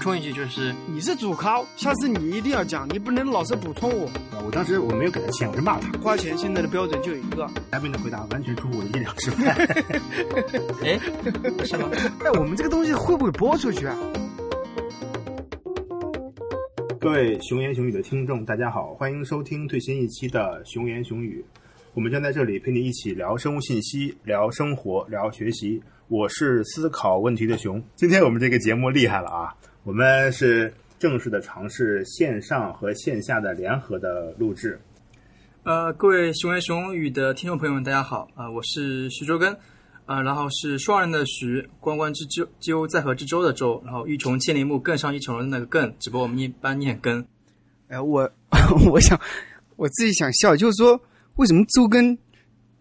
[0.00, 4.10] 充一句，就是你是主咖，下次你一定要讲，你不能老是补充我。
[4.42, 5.92] 我当时我没有给他钱，我是骂他。
[5.98, 9.54] 花钱现在的标准就有一个，嘉宾的回答完全出乎我的意料之外。
[10.82, 10.98] 哎，
[11.66, 11.90] 什么？
[12.24, 13.94] 哎，我们这个东西会不会播出去啊？
[16.98, 21.44] 各位熊言熊语的听众，大家好，欢迎收听最新一期的熊言熊语。
[21.92, 25.82] 我们将在这里陪你一起聊生物信息，聊生活，聊学习。
[26.08, 27.82] 我是思考问题的熊。
[27.94, 29.54] 今天我们这个节目厉害了啊！
[29.90, 34.80] 我们是正式的尝试线上和线下的联合的录制。
[35.64, 39.52] 呃，各位熊言熊语的听众朋友们，大家好啊、我是徐周根，
[40.06, 47.26] 啊，然后是双人的徐，关关之鸠，鸠在河之洲的洲，然后欲穷千里目，更上一层楼的那个更，只不过我们一般念根。
[47.88, 48.30] 哎，我
[48.92, 49.20] 我想
[49.74, 51.00] 我自己想笑，就是说
[51.34, 52.16] 为什么周根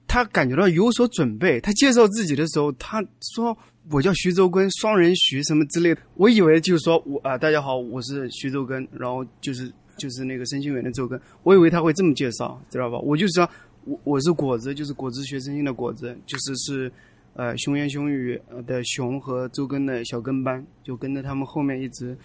[0.06, 1.60] 他感觉到有所准备？
[1.60, 3.04] 他介绍自己的时候，他
[3.34, 3.58] 说
[3.92, 6.02] 我叫徐周根，双人徐什么之类的。
[6.16, 11.20] 我以为就是说我啊、大家好，我是徐周根，然后就是就是那个申心园的周根。
[11.42, 13.00] 我以为他会这么介绍，知道吧？
[13.00, 13.50] 我就说
[13.86, 16.92] 我我是果子，就是果子学生心的果子，就是是
[17.34, 22.16] 呃熊言熊语的熊和周根的小跟班，就跟着他们后面一直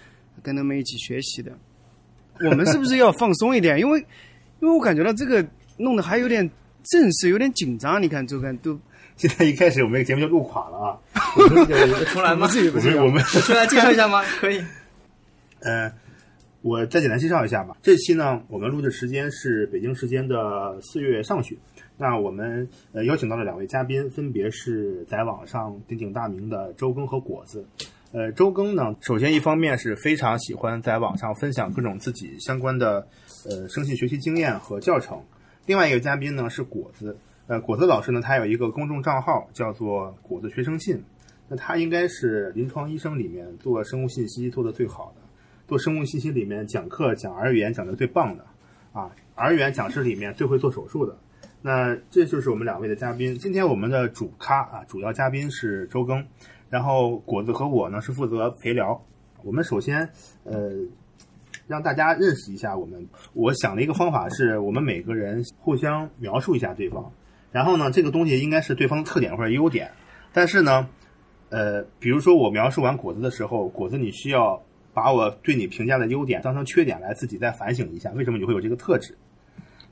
[0.42, 1.50] 跟他们一起学习的。
[2.40, 3.78] 我们是不是要放松一点？
[3.78, 3.98] 因为，
[4.60, 5.42] 因为我感觉到这个
[5.78, 6.46] 弄得还有点
[6.82, 8.02] 正式，有点紧张。
[8.02, 8.78] 你看周根都
[9.16, 10.98] 现在一开始我们这个节目就录垮了啊！
[11.36, 12.48] 我们就重来吗？
[12.48, 14.22] 我们我们 我出来介绍一下吗？
[14.40, 14.62] 可以。
[15.60, 15.92] 呃，
[16.62, 17.76] 我再简单介绍一下吧。
[17.80, 21.56] 这期呢，我们录制时间是北京时间的四月上旬。
[21.96, 27.64] 那我们呃邀请到了两位嘉宾，分别是在网上鼎鼎大名的周更和果子。
[28.10, 33.06] 呃，周更呢，首先一方面是非常喜欢在网上分享各种自己相关的
[33.48, 35.22] 呃生信学习经验和教程。
[35.66, 41.04] 另外一个嘉宾呢是果子，呃，果子老师呢，他有一个公众账号叫做“果子学生信”，
[41.48, 45.22] 那他应该是临床医生里面做生物信息做的最好的。
[45.68, 48.46] 做生物信息里面讲课讲儿语言讲的最棒的
[48.94, 51.18] 啊，儿语言讲师里面最会做手术的。
[51.60, 53.36] 那这就是我们两位的嘉宾。
[53.38, 56.26] 今天我们的主咖啊，主要嘉宾是周更，
[56.70, 59.02] 然后果子和我呢是负责陪聊。
[59.42, 60.08] 我们首先
[60.44, 60.70] 呃
[61.66, 63.06] 让大家认识一下我们。
[63.34, 67.12] 我想的一个方法是我们每个人互相描述一下对方，
[67.54, 69.92] 然后呢这个东西应该是对方的特点或者优点，
[70.32, 70.88] 但是呢
[71.50, 74.60] 呃比如说我描述完果子的时候，果子你需要。
[74.94, 79.18] 把我对你评价的优点当成缺点来自己再反省一下，为什么你会有这个特质？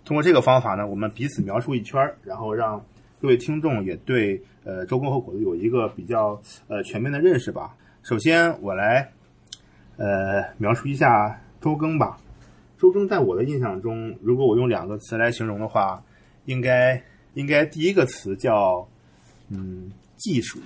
[0.05, 2.81] 通过这个方法呢，我们彼此描述一圈儿，然后让
[3.21, 7.75] 各位听众也对呃周更和果子有一个比较呃全面的认识吧。
[8.05, 9.11] 首先我来
[9.97, 12.17] 呃描述一下周更吧。
[12.79, 16.00] 周更在我的印象中，如果我用两个词来形容的话，
[16.44, 17.03] 应该
[17.34, 18.88] 应该第一个词叫
[19.48, 20.60] 嗯技术。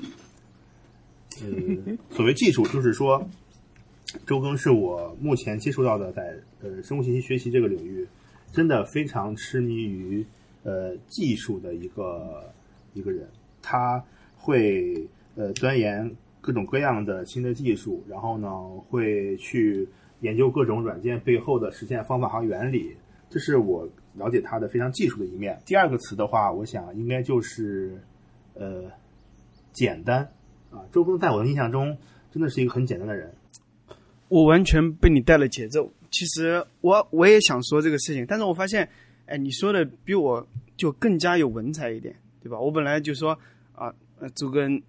[1.40, 3.28] 呃，所谓技术，就是说。
[4.24, 8.06] 周更是我目前接触到的在呃生物信息学习这个领域，
[8.52, 10.24] 真的非常痴迷于
[10.62, 12.50] 呃技术的一个
[12.94, 13.28] 一个人。
[13.60, 14.02] 他
[14.36, 16.10] 会呃钻研
[16.40, 18.48] 各种各样的新的技术，然后呢
[18.88, 19.86] 会去
[20.20, 22.96] 研究各种软件背后的实现方法和原理。
[23.28, 25.60] 这是我了解他的非常技术的一面。
[25.66, 28.00] 第二个词的话，我想应该就是
[28.54, 28.84] 呃
[29.72, 30.20] 简单
[30.70, 30.84] 啊。
[30.92, 31.96] 周峰在我的印象中
[32.32, 33.32] 真的是一个很简单的人。
[34.28, 35.92] 我完全被你带了节奏。
[36.10, 38.88] 其实我我也想说这个事情，但是我发现，
[39.26, 42.58] 哎，你说的比我就更加有文采一点，对吧？
[42.58, 43.38] 我本来就说
[43.72, 44.82] 啊，呃，周根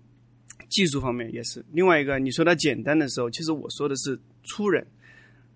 [0.70, 1.64] 技术方面也是。
[1.72, 4.88] 另外一个，你说他简单的时候，其实我说的是粗人，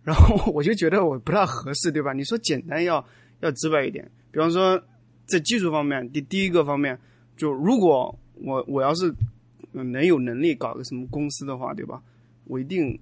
[0.03, 2.13] 然后我就觉得我不大合适，对吧？
[2.13, 3.05] 你说简单要
[3.41, 4.09] 要直白一点。
[4.31, 4.81] 比方说
[5.25, 6.97] 在技术方面，第第一个方面，
[7.37, 9.13] 就如果我我要是
[9.71, 12.01] 能有能力搞个什么公司的话，对吧？
[12.45, 12.99] 我一定。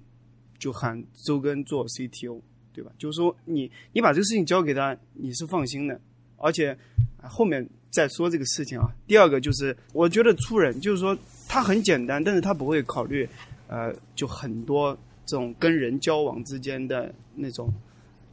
[0.60, 2.38] 就喊周根做 CTO，
[2.74, 2.92] 对吧？
[2.98, 5.98] 就是说你你把这个事情交给他，你是放心的，
[6.36, 6.76] 而且
[7.22, 8.92] 后面再说这个事情啊。
[9.06, 11.16] 第二个就是我觉得粗人，就是说
[11.48, 13.26] 他很简单，但是他不会考虑
[13.68, 14.94] 呃，就很多
[15.30, 17.72] 这种跟人交往之间的那种，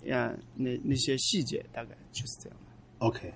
[0.09, 3.05] 呃，那那些细节，大概就是这样的。
[3.05, 3.31] OK，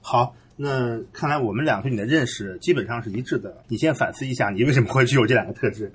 [0.00, 3.62] 好，那看来我们俩对你的认识基本上是一致的。
[3.68, 5.92] 你先反思一下，你为什么会具有这两个特质？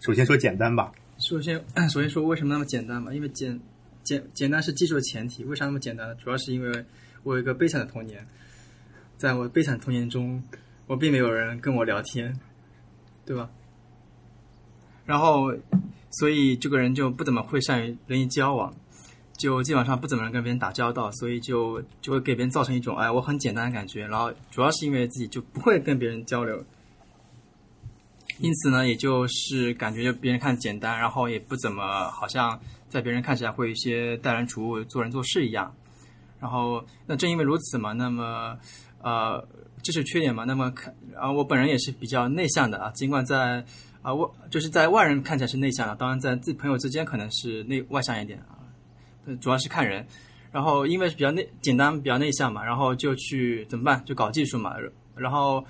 [0.00, 0.90] 首先说简单吧。
[1.18, 3.14] 首先， 首先说为什么那么简单吧？
[3.14, 3.60] 因为简
[4.02, 5.44] 简简单是技术的前提。
[5.44, 6.16] 为啥那么简单呢？
[6.16, 6.84] 主要是因为
[7.22, 8.26] 我有一个悲惨的童年，
[9.16, 10.42] 在我悲惨童年中，
[10.88, 12.36] 我并没有人跟我聊天，
[13.24, 13.48] 对吧？
[15.06, 15.54] 然后，
[16.10, 18.74] 所以这个人就不怎么会善于人际交往，
[19.36, 24.06] 就基本上不怎么能跟别人打交道，所以就就会给别人造成一种哎我很简单的感觉。
[24.06, 26.64] 然后主要是因为自己就不会跟别人交流，
[28.38, 32.58] 因此呢，也就是感觉就别人看简单，然后也不怎么好像
[32.88, 35.74] 在别人看起来会有一些待人处物、做人做事一样。
[36.40, 38.56] 然后那正因为如此嘛，那么
[39.02, 39.46] 呃
[39.82, 40.44] 这是缺点嘛。
[40.44, 43.64] 那么看啊，我本人也是比较内向的啊，尽管在
[44.02, 48.56] 啊我就是在外人看起来是内向的，当然在自己朋友之间可能是内外向一点啊，
[49.40, 50.06] 主要是看人。
[50.50, 54.02] 然后因为比较内简单，比较内向嘛，然后就去怎么办？
[54.04, 54.74] 就搞技术嘛，
[55.16, 55.64] 然后。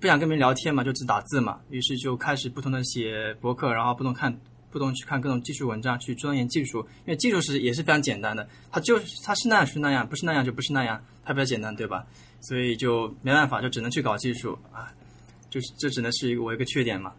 [0.00, 4.32] 不想跟别人聊天嘛，就只打字嘛，于是就开始不同的写博客，然后不同看，
[4.70, 6.78] 不同去看各种技术文章，去钻研技术。
[7.04, 12.06] 因为技术是也是非常简单的，它就它是那样是那样，不是那样就不是那样，它比较简单，对吧？
[12.40, 14.86] 所以就没办法，就只能去搞技术啊，
[15.50, 17.12] 就是这只能是一个我一个缺点嘛，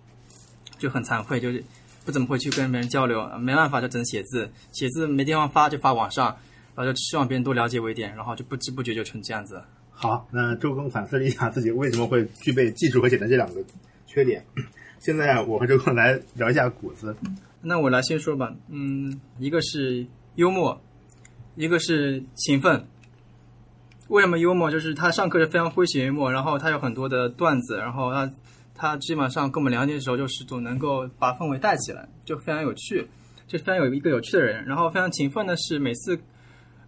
[0.79, 1.63] 就很惭愧，就是
[2.05, 6.35] 不怎么会去跟别人交流，没办法就只能写字，写字没地方发就发网上，
[6.75, 9.61] 然后就希望别人多了解我一点，然后就不知不觉就成这样子。
[9.91, 13.61] 好，那周更反思了一下自己为什么会具备技术和简单这两个
[14.07, 14.43] 缺点。
[14.97, 17.15] 现在我和周更来聊一下谷子。
[17.61, 20.81] 那我来先说吧，嗯，一个是幽默，
[21.55, 22.87] 一个是勤奋。
[24.07, 24.71] 为什么幽默？
[24.71, 28.31] 就是他上课是非常诙谐幽默，然后他有很多的段子，然后他
[28.79, 33.05] 他基本上跟我们聊天的时候，就是总能够把氛围带起来，就非常有趣，
[33.45, 34.63] 就非常有一个有趣的人。
[34.65, 36.19] 然后非常勤奋的是每次，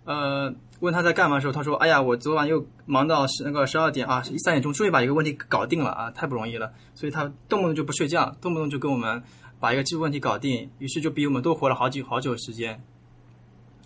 [0.06, 0.54] 呃。
[0.82, 6.74] 问他在干嘛的时候，他说：“哎呀，我昨晚又忙到十那个十二点啊，一三点钟终于把一个问题搞定了啊，太不容易了。
[6.96, 9.22] 所以他动不动就不睡觉，动不动就跟我们
[9.60, 12.82] 把一个技术问题搞定，于是就比我们多活了好几好久时间。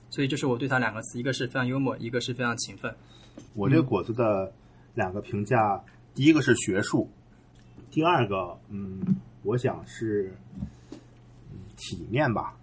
[0.09, 2.95] 所以就是我对他两个词，一个是非常幽默，一个是非常勤奋。
[3.55, 4.53] 我对果子的
[4.93, 7.11] 两个评价，第一个是学术，
[7.89, 9.01] 第二个，嗯，
[9.43, 10.33] 我想是
[11.77, 12.57] 体面吧，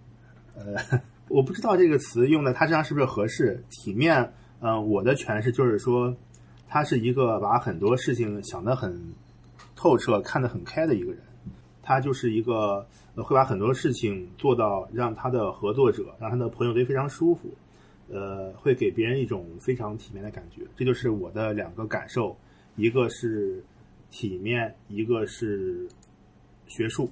[0.55, 3.65] 呃。”我不知道这个词用在他身上是不是合适。
[3.71, 6.15] 体面，嗯，我的诠释就是说，
[6.69, 9.15] 他是一个把很多事情想得很
[9.75, 11.23] 透彻、看得很开的一个人。
[11.81, 17.49] 他就是一个会把很多事情做到让他的合作者、让他的朋友都非常舒服，
[18.11, 20.61] 呃，会给别人一种非常体面的感觉。
[20.77, 22.37] 这就是我的两个感受，
[22.77, 23.65] 一个是
[24.13, 25.89] 体面，一个是
[26.69, 27.11] 学术。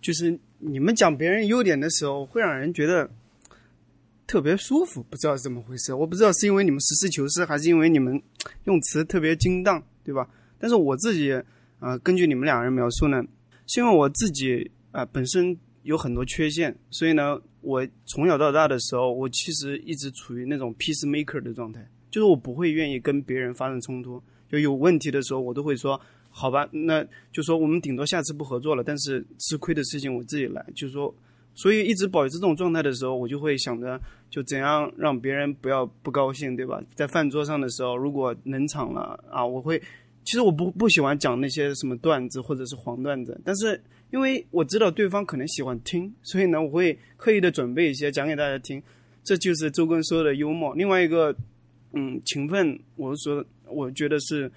[0.00, 3.10] 就是你们讲别人优点的时候，会让人觉得
[4.26, 5.92] 特别舒服，不知道是怎么回事。
[5.92, 8.22] 我不知道是因为你们实事求是，还是因为你们
[8.64, 10.26] 用词特别精当，对吧？
[10.58, 11.32] 但是我自己
[11.80, 13.22] 啊，根据你们两个人描述呢，
[13.66, 26.00] 是因为我自己啊本身有很多缺陷，所以呢，我从小到大的时候，我其实一直处于那种 peace maker 的状态，就是我不会愿意跟别人发生冲突，就有问题的时候，我都会说。
[26.38, 27.02] 好吧，那
[27.32, 30.62] 就说我们顶多下次不合作了，但是吃亏的事情我自己来。
[30.74, 31.14] 就是说，
[31.54, 33.98] 所以一直保持这种状态的时候，我就会想着，
[34.28, 36.78] 就怎样让别人不要不高兴，对吧？
[36.94, 39.80] 在饭桌上的时候，如果冷场了啊，我会，
[40.24, 48.82] 其实我不不喜欢讲那些什么段子或者是黄段子，但是因为我知道对方可能喜欢听，所以呢，我会刻意的准备一些讲给大家听。
[49.24, 50.74] 这就是周根说的幽默。
[50.74, 51.34] 另外一个，
[51.96, 54.48] 嗯，勤奋，我说，我觉得是。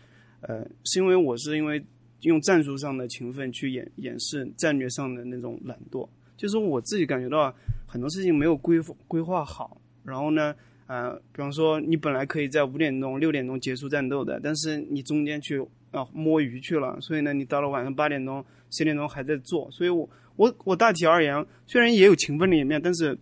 [0.42, 1.84] 呃，是因为我是因为
[2.22, 6.08] 用战术上的勤奋去掩掩饰战略上的那种懒惰，
[6.38, 7.54] 就是我自己感觉到
[7.86, 10.56] 很多事情没有规规划好，然后呢，
[10.88, 15.60] 呃，比方说你本来可以在五点钟、六点钟结束战斗的，但是你中间去
[15.92, 23.18] 啊摸鱼去了，所以呢，你到了晚上八点钟、十点钟还在做，所以我我我大体而言，虽然也有勤奋的一面，但是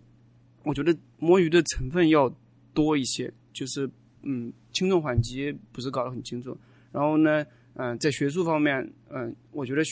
[0.62, 2.32] 我觉得摸鱼的成分要
[2.72, 3.90] 多一些，就是
[4.22, 6.56] 嗯，轻重缓急不是搞得很清楚。
[6.90, 7.44] 然后呢，
[7.74, 9.82] 嗯，在学术方面，嗯，我觉得，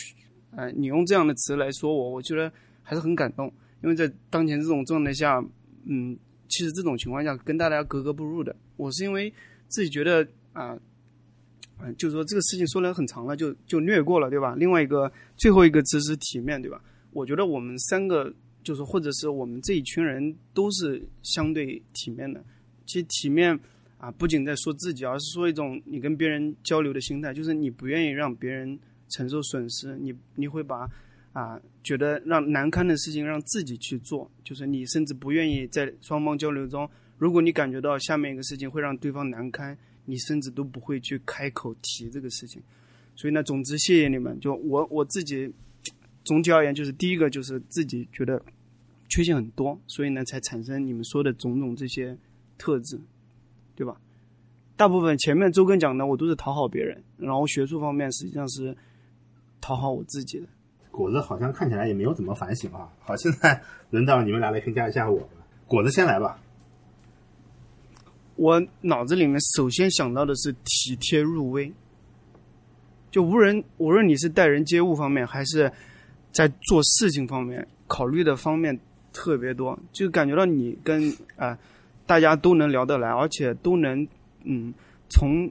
[0.53, 2.51] 嗯，你用这样的词来说我，我觉得
[2.83, 3.53] 还是很感动，
[3.83, 5.45] 因为在当前这种状态下，
[5.85, 6.17] 嗯，
[6.49, 8.57] 其实这种情况下跟大家格格不入的。
[8.77, 9.33] 我是因为
[9.69, 10.77] 自己觉得啊，
[11.81, 14.55] 嗯，就是说这个事情说来很长了，就就略过了，对吧？
[14.57, 16.83] 另外一个最后一个词是体面，对吧？
[17.13, 22.43] 我觉得我们三个就是或者是我们这一群人都是相对体面的，
[22.87, 23.59] 其实体面。
[23.99, 30.87] 啊，不仅在说自己，而是说一种你跟别人交流的心态，就是你不愿意让别人承受损失，你你会把
[31.33, 42.63] 啊觉得让难堪的事情让自己去做，就是你甚至不愿意在双方交流中，如果你感觉到下面一个事情会让对方难堪，你甚至都不会去开口提这个事情。
[43.15, 44.39] 所以呢，总之谢谢你们。
[44.41, 45.51] 就我我自己
[46.23, 48.41] 总体而言，就是第一个就是自己觉得
[49.09, 52.15] 缺陷很多，所以呢才产生你们说的种种这些
[52.59, 53.01] 特质。
[53.77, 53.97] 对吧？
[54.77, 58.77] 大部分前面周更讲的，我都是讨好别人，然后学术方面实际上是
[59.61, 60.47] 讨好我自己的。
[60.91, 62.89] 果子好像看起来也没有怎么反省啊。
[63.01, 65.29] 好，现在轮到你们俩来评价一下我了。
[65.67, 66.39] 果子先来吧。
[68.37, 71.73] 我脑子里面首先想到的是体贴入微，
[73.11, 75.73] 就无论无论你是待人接物方面，还是
[76.33, 78.79] 在做事情方面，考虑的方面
[79.11, 81.59] 特别多，就感觉到你跟啊、
[82.07, 84.07] 大家都能聊得来，而且都能
[84.45, 84.73] 嗯
[85.09, 85.51] 从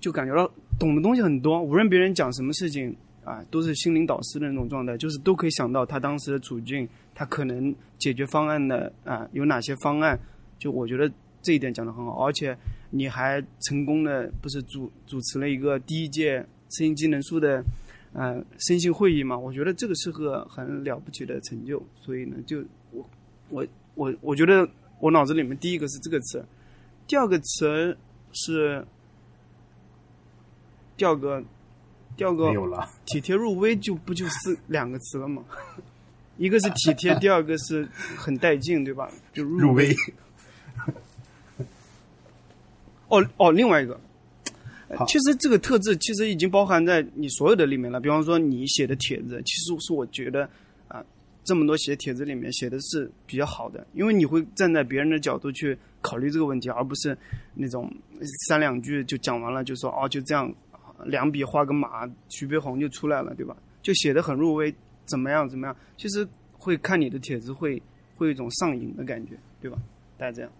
[0.00, 2.94] 就感觉到懂的东西很多，无论别人讲什么事情
[3.24, 10.18] 啊，都是心灵导师的那种状态，就是都可以想到他当时的处境，他可能解决方案的啊有哪些方案，
[10.58, 12.56] 就我觉得这一点讲得很好，而且
[12.90, 17.64] 你还成功的不是主主持了一个第一届声音技能书的
[18.12, 23.08] 呃声性会议嘛，我觉得这个是个很了不起的成就，所以呢，就我
[23.48, 24.68] 我我我觉得
[25.00, 26.44] 我脑子里面第一个是这个词，
[27.06, 27.96] 第二个词
[28.32, 28.86] 是
[30.96, 31.42] 第二个
[32.16, 32.88] 第二个没有了。
[33.04, 35.44] 体贴入微就不就是两个词了吗？
[36.36, 39.08] 一个是体贴，第二个是很带劲，对吧？
[39.32, 39.94] 就入微，
[43.06, 44.00] 哦哦，另外一个，
[45.06, 48.00] 其实这个特质其实已经包含在你所有的里面了。
[48.00, 50.50] 比方说你写的帖子，其实是我觉得啊、
[51.44, 57.16] 这么多写帖子里面写的是比较好的，因为你会站在别人的角度去考虑这个问题，而不是
[57.54, 57.92] 那种
[58.48, 60.52] 三两句就讲完了就说哦就这样，
[61.04, 63.54] 两笔画个马，徐悲鸿就出来了，对吧？
[63.82, 64.74] 就写的很入微，
[65.04, 65.76] 怎么样怎么样？
[65.98, 67.80] 其实会看你的帖子会
[68.16, 69.76] 会有一种上瘾的感觉，对吧？
[70.16, 70.50] 大概这样。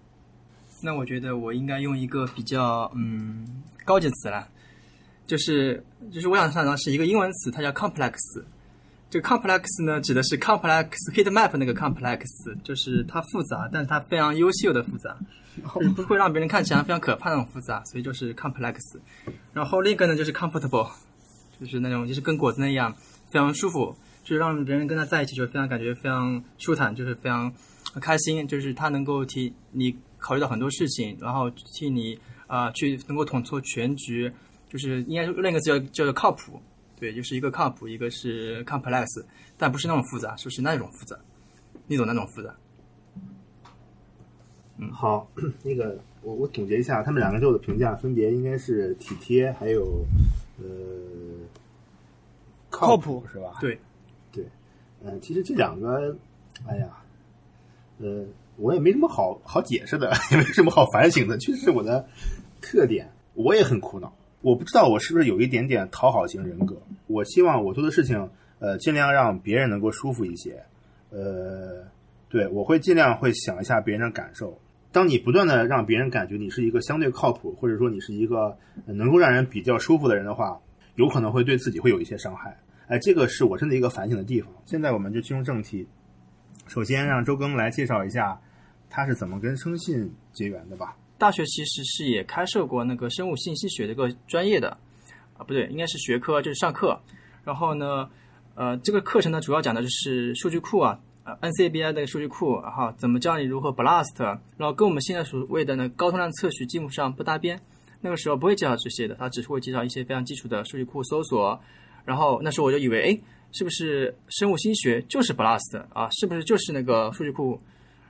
[0.83, 4.47] 那我觉得我应该用一个比较嗯高级词了，
[5.27, 8.13] 就是就是我想上的是一个英文词，它叫 complex。
[9.15, 12.25] 这个 complex 呢，指的是 complex heat map 那个 complex，
[12.65, 15.17] 就是它复杂，但是它非常优秀的复杂，
[15.77, 18.75] 就是不会让别人看起来非常可怕那种复杂，所以就是 complex。
[19.53, 20.91] 然后另一个呢就是 comfortable，
[21.61, 22.93] 就是那种就是跟果子那样
[23.31, 23.95] 非常舒服，
[24.25, 27.55] 就是让别人跟他在一起就非常感觉非常舒坦，就是非常
[28.01, 32.19] 开心，就是他能够替你考虑到很多事情，然后替你
[32.49, 34.33] 啊、呃去能够统筹全局，
[34.69, 36.61] 就是应该说另一个字叫叫做靠谱，
[37.05, 39.23] 对，就是一个靠谱，一个是 complex，
[39.59, 41.15] 但不是那种复杂，就是那种复杂，
[41.87, 42.55] 那种那种复杂。
[44.79, 45.31] 嗯好，
[45.63, 50.03] 那个我我总结一下，他们两个对我的评价分别应该是体贴，还有
[50.57, 50.65] 呃
[52.71, 53.59] 靠谱谱是吧？
[53.61, 53.79] 对，
[54.33, 54.47] 对，
[55.05, 56.17] 呃、其实这两个，
[56.67, 56.89] 哎呀，
[57.99, 58.25] 呃，
[58.57, 62.09] 我也没什么好好解释的， 也没什么好反省的，确实是我的
[62.63, 63.13] 特点。
[63.35, 64.11] 我也很苦恼，
[64.45, 66.77] 我不知道我是不是有一点点讨好型人格。
[67.07, 70.63] 我希望我做的事情，呃，尽量让别人能够舒服一些。
[71.09, 71.83] 呃，
[72.29, 74.61] 对我会尽量会想一下别人的感受。
[74.93, 80.61] 当你不断的让别人感觉你是一个相对靠谱，或者说你是一个能够让人比较舒服的人的话，
[80.97, 82.55] 有可能会对自己会有一些伤害。
[82.89, 84.53] 哎，这个是我真的一个反省的地方。
[84.67, 85.89] 现在我们就进入正题，
[86.67, 88.39] 首先让周更来介绍一下
[88.91, 90.99] 他是怎么跟生信结缘的吧。
[91.17, 94.77] 大学其实是也开设过那个生物信息学这个专业的，
[95.37, 97.01] 啊，不对，应该是学科，就是上课。
[97.45, 98.09] 然后呢，
[98.55, 104.23] 呃，这个课程呢主要讲的就是数据库啊，呃，NCBI 的数据库，然后怎么教你如何 blast，
[104.57, 107.61] 然后跟我们现在所谓的呢高通量测序基本上不搭边。
[108.01, 111.59] 那个时候不会介绍这些的，他只是会介绍一些非常基础的数据库搜索。
[112.05, 113.21] 然后那时候我就以为，哎，
[113.53, 116.09] 是不是生物信息学就是 blast 啊？
[116.11, 117.59] 是不是就是那个数据库？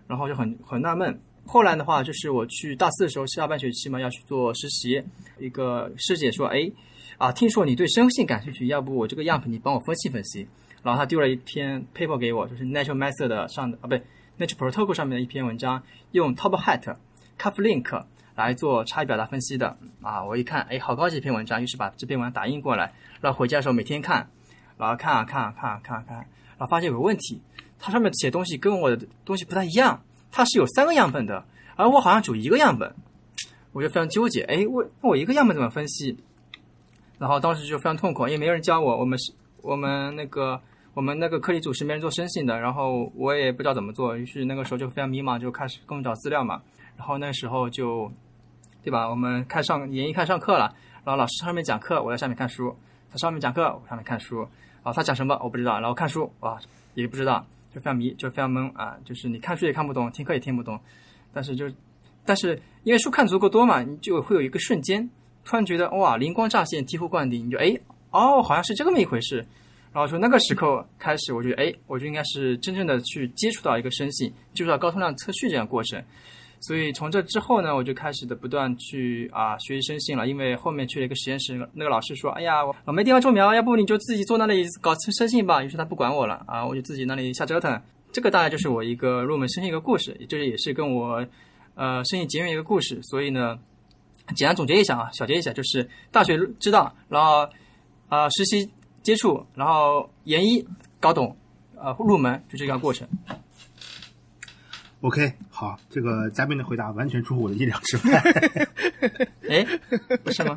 [0.08, 1.16] 然后就很很纳闷。
[1.46, 5.02] 后来的话，就是我去大四的时候，下半学期嘛，要去做实习。
[5.38, 6.70] 一个师姐说：“哎，
[7.18, 10.48] 啊，听说你对生性感兴趣，要不我这个样本你帮我分析分析。”
[10.82, 14.02] 然后她丢了一篇 paper 给我，就是 Natural Method 上的啊，不对
[14.38, 15.82] ，Nature Protocol 上面的一篇文章，
[16.12, 16.96] 用 Top Hat、
[17.38, 19.76] Cuff Link 来做差异表达分析的。
[20.02, 24.28] 啊，我一看，哎，好高级一篇文章，于是把这篇文章打印过来，然后回家的时候每天看，
[24.76, 27.40] 然后看啊看啊看啊看啊看，然后发现有个问题，
[27.78, 30.02] 它上面写东西跟我的东西不太一样。
[30.36, 31.44] 它是有三个样本的，
[31.76, 32.92] 而我好像只有一个样本，
[33.70, 34.42] 我就非常纠结。
[34.42, 36.18] 哎，我我一个样本怎么分析？
[37.20, 38.98] 然后当时就非常痛苦，因为没有人教我。
[38.98, 40.60] 我们是，我们那个
[40.92, 46.60] 我们那个课题组是没人做生信的，然后我也不知道怎么做，于是那个时候就非常迷茫，就开始跟我找资料嘛。
[46.96, 48.10] 然后那时候就，
[48.82, 49.08] 对吧？
[49.08, 50.74] 我们开上研一开上课了，
[51.04, 52.74] 然后老师上面讲课，我在下面看书；
[53.08, 54.48] 他上面讲课，我上面看书。
[54.82, 56.58] 啊，他讲什么我不知道，然后看书哇
[56.94, 57.46] 也不知道。
[57.74, 58.96] 就非常迷，就非常懵啊！
[59.04, 60.78] 就是你看书也看不懂，听课也听不懂，
[61.32, 61.68] 但是就，
[62.24, 65.10] 但是因为书看足够多嘛，你就会有一个瞬间，
[65.44, 67.76] 突然觉得哇，灵光乍现，醍醐灌顶，你就哎，
[68.12, 69.44] 哦，好像是这么一回事。
[69.92, 76.02] 然后从那个时刻开始，我觉得哎，我就应该是真正的去接触到一个生性，接触到高通量测序这样过程。
[76.66, 80.26] 所以从这之后呢，我就开始的不断去啊学习生信了。
[80.26, 87.78] 因为后面去了一个实验室，那个老师说：“哎呀，我没地方种苗，要不你就自己坐那里搞生信吧。”于是他不管我了啊，我就自己那里瞎折腾。
[88.12, 91.26] 这个大概就是我一个入门生信一个故事，这也是跟我
[91.74, 92.98] 呃生信结缘一个故事。
[93.02, 93.58] 所以呢，
[94.34, 97.46] 简单总结一下啊，小结一下，就是大学知道，然后
[98.08, 98.70] 呃实习
[99.02, 100.66] 接触，然后研一
[100.98, 101.36] 搞懂，
[101.76, 103.06] 呃入门就这个过程。
[105.04, 108.18] OK，好，这个嘉宾的回答完全出乎我的意料之外。
[109.50, 109.62] 哎，
[110.24, 110.56] 不是吗？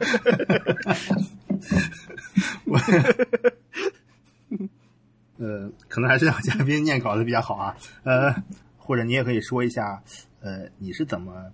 [5.35, 7.75] 呃，可能还是让嘉宾念稿子比较好啊。
[8.03, 8.33] 呃，
[8.77, 10.01] 或者你也可以说一下，
[10.39, 11.51] 呃，你是怎么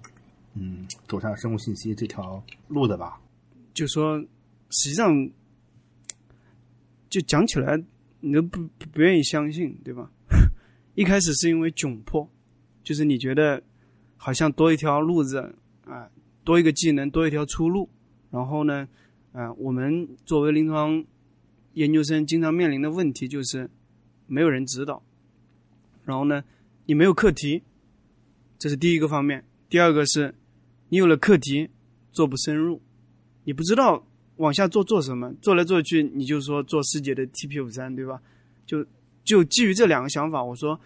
[0.53, 3.19] 嗯走上生物信息这条路的吧？
[3.73, 4.19] 就说
[4.69, 5.11] 实际上
[7.09, 7.75] 就讲起来，
[8.19, 10.11] 你都不不不愿意相信，对吧？
[10.93, 12.29] 一开始是因为窘迫，
[12.83, 13.63] 就是你觉得
[14.17, 16.09] 好像多一条路子啊，
[16.43, 17.89] 多一个技能，多一条出路。
[18.29, 18.87] 然后呢，
[19.31, 21.03] 啊，我们作为临床
[21.73, 23.69] 研究生，经常面临的问题就是
[24.27, 25.03] 没有人指导，
[26.03, 26.43] 然后呢，
[26.85, 27.61] 你没有课题，
[28.57, 29.43] 这是第一个方面。
[29.69, 30.35] 第二个是
[30.89, 31.69] 你有了课题，
[32.11, 32.81] 做不深入，
[33.43, 34.05] 你不知道
[34.37, 38.21] 往下做做什么，做来做去，你就说做师姐的 TP 五三，对吧？
[38.65, 38.85] 就
[39.23, 40.79] 就基于这两个想法，我说，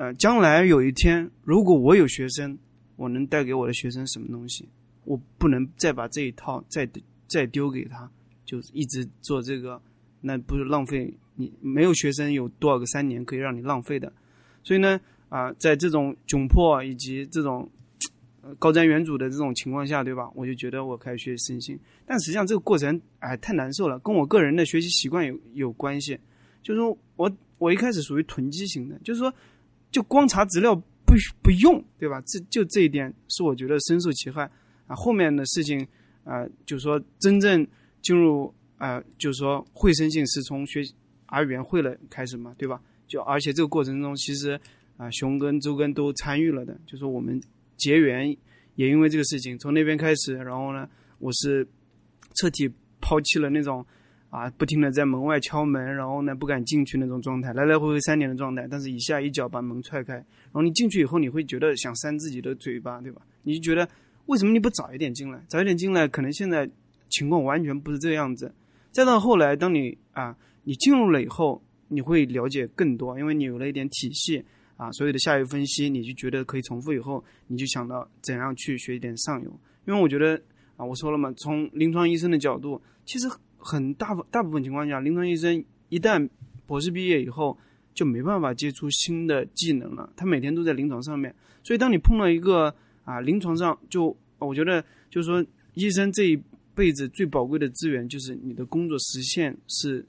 [0.00, 2.56] 呃，将来有一天，如果我有学生，
[2.96, 4.66] 我能带给我的学生什么东西？
[5.04, 6.88] 我不能再把这一套再
[7.26, 8.10] 再丢给他，
[8.46, 9.78] 就一直做这个，
[10.22, 11.12] 那不是浪费？
[11.34, 14.10] 你没有学生有多少个三年可以让你浪费的？
[14.62, 17.68] 所以呢，啊、在这种窘迫以及这种
[18.58, 20.30] 高瞻远瞩的这种情况下，对吧？
[20.34, 26.18] 我就觉得我开始学习身心，但实际上这个过程哎太难受了，跟我个人的学习习惯有有关系。
[26.62, 29.30] 就是说我我一开始属于囤积型的，就是说
[29.90, 32.22] 就光查资料不不用，对吧？
[32.26, 34.50] 这就这一点是我觉得深受其害
[34.86, 34.94] 啊。
[34.94, 35.86] 后面的事情
[36.22, 37.66] 啊、就是说真正
[38.02, 40.82] 进入啊、就是说会生性是从学
[41.26, 42.80] R 语言会了开始嘛，对吧？
[43.08, 44.58] 就而且这个过程中，其实
[44.96, 47.40] 啊，熊跟周根都参与了的，就说我们
[47.76, 48.30] 结缘
[48.76, 51.66] 也因为这个事情从那边开始，然后呢，我是
[52.34, 52.70] 彻底
[53.00, 53.84] 抛弃了那种
[54.30, 63.20] 啊不停的在门外敲门，然后呢不敢进去那种状态，来来回回三年的状态，但是一下一脚把门踹开，然后你进去以后，你会觉得想扇自己的嘴巴，对吧？
[63.42, 63.88] 你就觉得
[64.26, 65.42] 为什么你不早一点进来？
[65.48, 66.70] 早一点进来，可能现在
[67.08, 68.54] 情况完全不是这样子。
[68.92, 74.44] 再到后来，当你啊你进入了以后，你会了解更多，因为你有了一点体系
[74.76, 79.60] 啊，所有的下游分析，你就觉得可以重复以后，你就想到怎样去学一点上游。
[79.86, 80.40] 因为我觉得
[80.76, 83.28] 啊，我说了嘛，从临床医生的角度，其实
[83.60, 86.28] 很大大部分情况下，临床医生一旦
[86.66, 87.56] 博士毕业以后，
[87.94, 90.10] 就没办法接触新的技能了。
[90.16, 95.44] 他每天都在临床上面，所以当你碰到一个啊临床上，就我觉得就是说，
[95.74, 96.42] 医生这一
[96.74, 100.04] 辈子最宝贵的资源就是你的工作时限是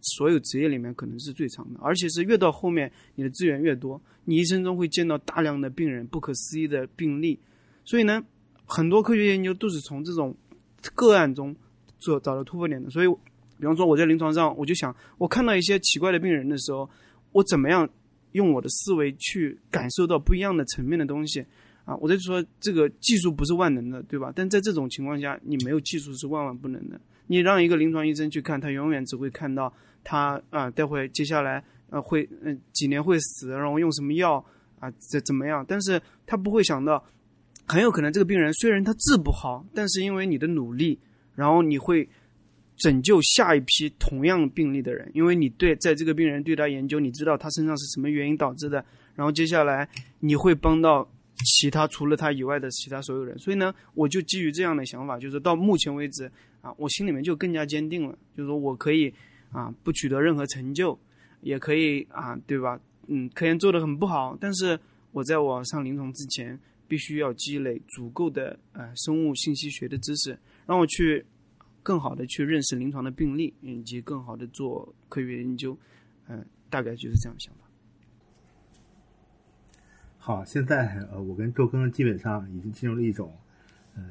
[0.00, 7.38] 所有职业里面可能是最长的，而且是越到后面你的资源越多，你一生中会见到大量的病人，不可思议的病例，
[7.84, 8.22] 所以呢，
[8.64, 10.36] 很多科学研究都是从这种
[10.94, 11.56] 个案中
[11.98, 12.90] 做找到突破点的。
[12.90, 13.08] 所以，
[13.58, 16.88] 比方说我在临床上，我就想，我看到一些奇怪的病人的时候，
[17.32, 17.88] 我怎么样
[18.32, 21.44] 用我的思维去感受到不一样的层面的东西
[21.84, 21.96] 啊？
[21.96, 24.32] 我在说这个技术不是万能的，对吧？
[24.34, 27.00] 但在这种情况下，你没有技术是万万不能的。
[27.28, 29.72] 你让一个临床医生去看，他永远只会看到
[30.04, 34.44] 他啊，待会接下来呃会嗯、几年会死，然后用什么药
[34.78, 35.64] 啊怎怎么样？
[35.66, 37.02] 但是他不会想到，
[37.66, 40.98] 很有可能这个病人虽然他治不好，但是因为你的努力，
[41.36, 42.08] 然后你会
[42.76, 51.08] 拯救下一批同样病例的人，因为你对在这个病人对他研究，你知道他身上是什么原因导致的，然后接下来你会帮到
[51.44, 53.38] 其他除了他以外的其他所有人。
[53.38, 59.12] 所以呢，我就基于这样的想法，就是到目前为止啊，我心里面就更加坚定了，就是说我可以
[59.52, 60.98] 啊不取得任何成就，
[61.42, 62.80] 也可以啊对吧？
[63.08, 64.78] 嗯，科研做得很不好，但是
[65.12, 71.24] 我在我上临床之前，必须要积累足够的呃生物信息学的知识，让我去
[71.82, 75.78] 更好的去认识临床的病例，以及更好的做科学研究。
[76.28, 77.60] 嗯、大概就是这样想法。
[80.18, 83.32] 好，现在呃，我跟周更基本上已经进入了一种
[83.94, 84.02] 呃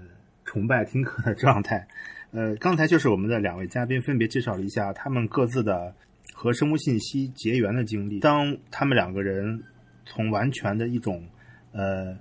[0.45, 1.85] 崇拜听课的状态。
[2.31, 5.93] 呃，刚才就是我们的两位嘉宾分别介绍了一下他们各自的
[6.33, 8.21] 和生物信息结缘的经历。
[8.21, 9.61] 当他们两个人
[10.05, 11.27] 从完全的一种
[11.73, 12.17] 呃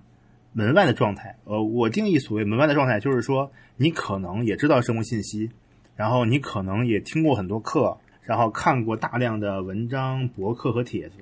[0.54, 5.50] 门外的状态，呃，我定义所谓门外的状态，就是说你可能也知道生物信息，
[5.94, 11.16] 然后你可能也听过很多课，然后看过大量的文章、博客和帖子，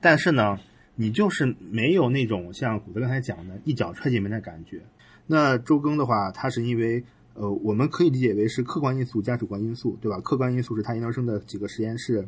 [0.00, 0.58] 但是呢。
[0.98, 4.80] 你就是没有那种像古德刚才讲的一脚踹进门的感觉。
[5.26, 10.18] 那周更的话，他是因为呃，我们可以理解为是客观因素加主观因素，对吧？
[10.20, 12.26] 客观因素是他研究生的几个实验室，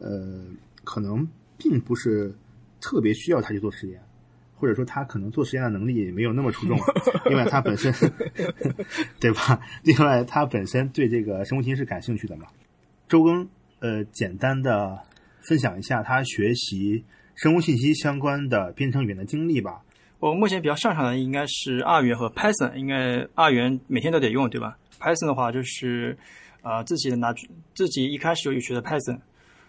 [0.00, 0.44] 呃，
[0.82, 2.34] 可能并不是
[2.80, 4.02] 特别需要他去做实验，
[4.58, 6.76] 或者说他可能做实验的能力也没有那么出众。
[7.26, 7.92] 另外，他本身
[9.20, 9.60] 对吧？
[9.82, 12.46] 另外，他本身对这个生物信息是感兴趣的嘛？
[13.08, 13.48] 周更
[13.80, 14.98] 呃简单的
[15.42, 17.04] 分享一下他学习
[17.36, 19.80] 生物信息相关的编程语言的经历吧。
[20.18, 26.18] 我目前比较擅长的应该是二元和 Python，应该二元每天都得用，对吧？Python 的话就是
[26.62, 27.32] 呃自己拿
[27.72, 29.20] 自己一开始就学的 Python，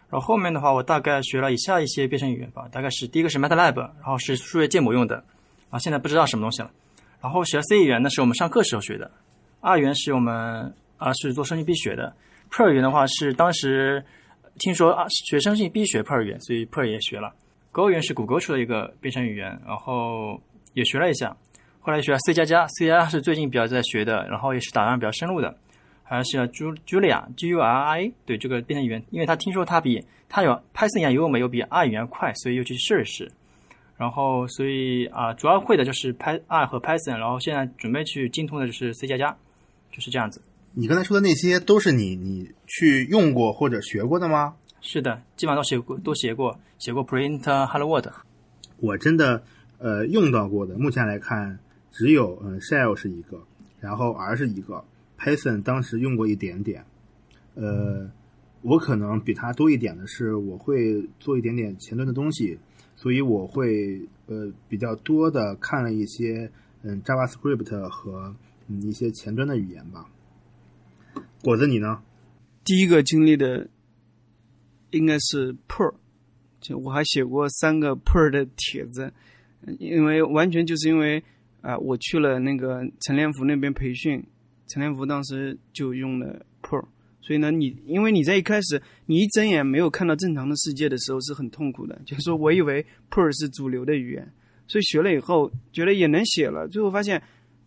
[0.10, 5.24] 然后后面的话我大概学了以下一些编程语言吧，大概是第一个是 MATLAB，然后是数学建模用的，
[5.70, 6.72] 啊现在不知道什么东西了。
[7.22, 9.12] 然后学 C 语言呢是我们上课时候学的
[9.62, 12.16] ，R 语言是我们啊是做生意必学的
[12.50, 14.04] ，Per 语言的话是当时
[14.58, 17.34] 听说啊学生性必学 Per 语言，所以 Per 也学了。
[17.72, 20.42] Go 语言是谷歌出的一个编程语言，然后
[20.74, 21.36] 也学了一下。
[21.82, 25.56] 后来学了 C 加加，C 加加是最近比较在学的，然后也是打算比较深入的。
[26.10, 33.32] 还是 Ju Julia G U R I 对这个编程语言，因为他听说它比它有 Python 语言有没有比 R 语言快，所以又去试一试。
[33.96, 39.38] 然后所以啊，主要会的就是 Py R 和 Python，然后现在准备去精通的就是 C 加加，
[39.92, 40.42] 就是这样子。
[40.74, 44.56] 你刚才说的那些都是你你去用过或者学过的吗？
[44.82, 48.08] 是的，基本上都写过，都写过，写过 Print Hello World。
[48.78, 49.44] 我真的
[49.78, 51.60] 呃用到过的，目前来看
[51.92, 53.44] 只有嗯 Shell 是一个，
[53.80, 54.84] 然后 R 是一个
[55.20, 56.84] ，Python 当时用过一点点。
[57.56, 58.10] 呃，
[58.62, 62.58] 我可能比他多一点的是，我会做一点点前端的东西，
[62.96, 66.50] 所以我会呃比较多的看了一些
[66.84, 68.34] 嗯 JavaScript 和
[68.68, 70.10] 嗯一些前端的语言吧。
[71.44, 72.02] 果子你呢？
[72.64, 73.68] 第一个经历的
[74.92, 75.96] 应该是 Per，
[76.62, 79.12] 就我还写过三个 Per 的帖子，
[79.80, 81.24] 因为完全就是因为
[81.62, 84.24] 啊、我去了那个陈连福那边培训，
[84.70, 86.86] 陈天福当时就用了 Per，
[87.20, 94.32] 所以呢，你因为你在一开始你一睁眼没有看到正常的世界的时候是很痛苦的，就是说我以为 Per 是主流的语言，
[94.68, 97.22] 所以学了以后觉得也能写了，最后发现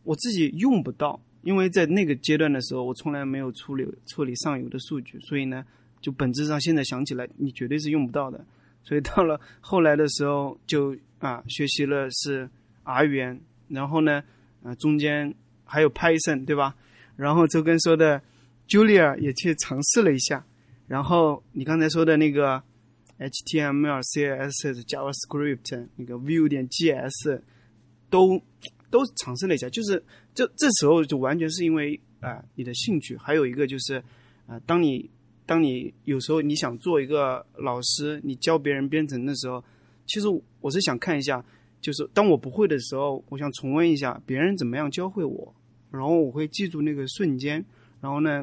[0.04, 1.20] 我自己用不到。
[1.42, 5.64] 因为在那个阶段的时候，我从来没有处理处理上游的数据，所以呢，
[6.00, 8.46] 就本质上现在想起来，你绝对是用不到的。
[8.84, 12.48] 所以到了后来的时候，就啊学习了是
[12.84, 14.22] R 语言，然后呢，
[14.62, 15.34] 啊中间
[15.64, 16.76] 还有 Python 对吧？
[17.16, 18.20] 然后周根说的
[18.68, 20.44] Julia 也去尝试了一下，
[20.86, 22.62] 然后你刚才说的那个
[23.18, 27.40] HTML、CSS、JavaScript 那个 Vue 点 GS
[28.10, 28.40] 都
[28.90, 30.02] 都尝试了一下，就是
[30.34, 34.02] 这这时候就完全是因为啊、你的兴趣，还有一个就是
[34.46, 35.10] 啊、当你
[35.44, 39.62] 当你有时候你想做一个老师，你教别人编程的时候，
[40.06, 40.26] 其实
[40.60, 41.44] 我是想看一下，
[41.80, 45.54] 就是当我不会的时候，我想重温一下别人怎么样教会我，
[45.92, 47.64] 然后我会记住那个瞬间，
[48.00, 48.42] 然后呢，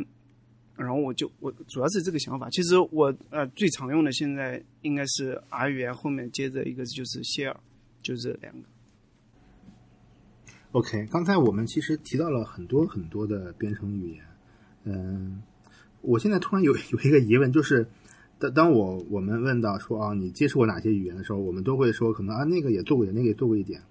[0.77, 2.49] 然后我就我主要是这个想法。
[2.49, 7.55] 其实我呃最常用的现在应该是 R 语言，后面接着一个就是 Shell，
[8.01, 8.61] 就这两个。
[10.71, 14.23] OK，刚才我们其实提到了很多很多的编程语言，
[14.83, 15.41] 嗯，
[16.01, 17.87] 我现在突然有 有一个疑问，就是
[18.37, 23.81] 当当我我们问到说啊，你接触过哪些语言的时候，我们都会说可能啊那个也做过一点，那个也做过一点，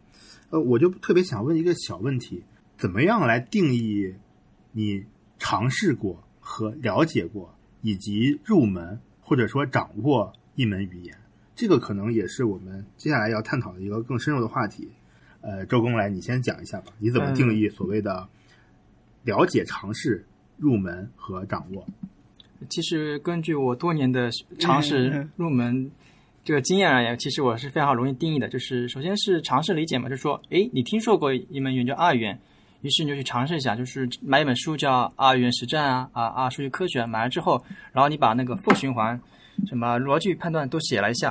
[0.51, 2.45] 呃，我就特别想问一个小问题，
[2.79, 4.15] 怎么样来定义
[4.71, 5.05] 你
[5.39, 11.15] 尝试过和了解过，以及入门或者说掌握一门语言？
[11.57, 14.89] 这个可能也是我们接下来要探讨的一个更深入的话题。
[15.41, 18.29] 呃，周公来，你先讲一下吧，你怎么定义所谓的
[19.25, 20.25] 了解、尝试、
[20.57, 21.85] 入门和掌握？
[22.69, 25.91] 其实根据我多年的尝试嗯入门
[26.45, 28.49] 这个经验而言，其实我是非常容易定义的。
[28.49, 32.41] 就是首先是尝试理解嘛，就是说，诶，你听说过一门语言叫语言，
[32.83, 39.21] 于是你就去尝试一下，就是买一本书叫《R 语言实战》啊啊啊数据科学，买了之后，然后你把那个 for 循环、
[39.67, 41.31] 什么逻辑判断都写了一下，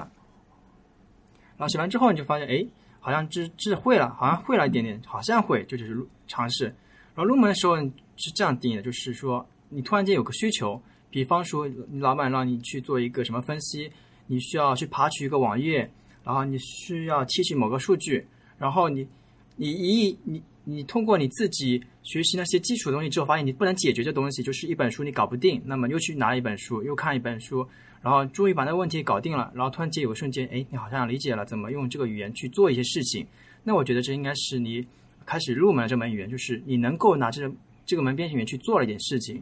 [1.58, 2.68] 然后写完之后你就发现，诶，
[3.00, 6.66] 好像知知会了，好像会了一点点，好像会，这就是尝试。
[7.16, 7.78] 然后入门的时候
[8.18, 13.90] 是这样定义的，就是说你突然间有个需求，比方说你老板让你去做一个什么分析，
[14.28, 15.90] 你需要去爬取一个网页，
[16.24, 19.08] 然后你需要提取某个数据，然后你
[19.56, 27.66] 你一你你通过你自己学习那些基础的东西之后，发现你不能解决这东西，就是一本书你搞不定，那么又去拿一本书，又看一本书，
[28.02, 33.26] 然后终于把那个问题搞定了，然后突然间有个瞬间，哎，你好像理解了怎么用这个语言去做一些事情。
[33.64, 34.86] 那我觉得这应该是你
[35.26, 37.50] 开始入门的这门语言，就是你能够拿这
[37.86, 39.42] 这个门编程语言去做了一点事情，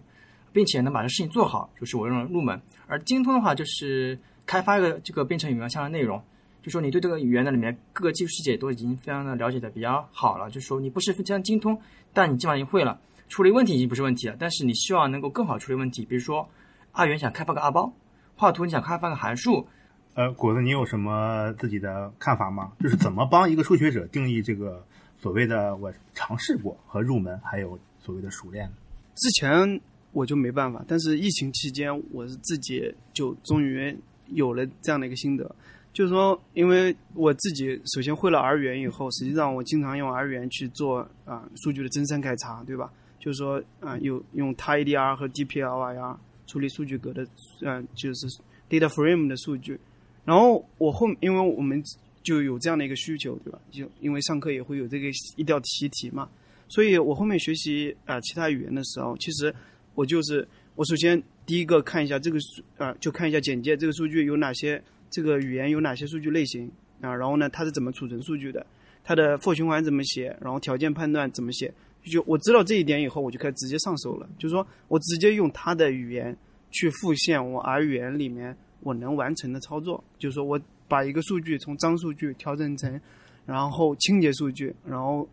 [0.54, 2.62] 并且能把这事情做好，就是我认为入门。
[2.86, 6.24] 而精通的话，就是开发一个这个编程语言相关的内容，
[6.66, 11.80] 就说你对这个语言的里面各个技术细节都已经非常的了解的比较好了，就说你不是非常精通，
[12.12, 13.00] 但你基本上已经会了，
[13.30, 16.50] 处理问题已经不是问题了，但是你希望能够更好处理问题，比如说
[16.92, 17.94] 二元想开发个二包，
[18.36, 19.68] 画图你想开发个函数，
[20.16, 22.72] 呃，果子，你有什么自己的看法吗？
[22.80, 24.84] 就是怎么帮一个初学者定义这个
[25.16, 28.68] 所谓的我尝试过和入门，还有所谓的熟练？
[29.14, 29.80] 之前
[30.14, 30.84] 我就没办法。
[30.88, 33.96] 但是疫情期间，我是自己就终于
[34.30, 35.56] 有了这样的一个心得，
[35.96, 42.92] 就是说，因为我自己首先会了 R 语言以后，实际上我经常用 R 语言去做啊、数据的增删改查，对吧？
[43.18, 47.26] 就是说啊、有用 TiDR 和 DPLIR 处理数据格的，
[47.62, 48.28] 嗯、就是
[48.70, 49.80] data frame 的数据。
[50.26, 51.82] 然后我后，因为我们
[52.22, 53.58] 就有这样的一个需求，对吧？
[53.72, 56.28] 就因为上课也会有这个一道习题嘛，
[56.68, 59.56] 所以我后面学习啊、呃其他语言的时候，其实
[59.94, 64.84] 我就是我首先第一个看一下这个数啊、就看一下简介，这个数据有哪些，
[65.16, 66.70] 这个语言有哪些数据类型？
[67.00, 68.66] 啊，然后呢它是怎么储存数据的，
[69.02, 71.74] 它的 for 循环怎么写，然后条件判断怎么写，
[72.04, 76.36] 就我知道这一点以后，我就开始直接上手了，就是说我直接用它的语言
[76.70, 83.00] 去复现我 R 语言里面我能完成的操作，就是说我把一个数据从脏数据调整成，
[83.46, 85.26] 然后清洁数据，然后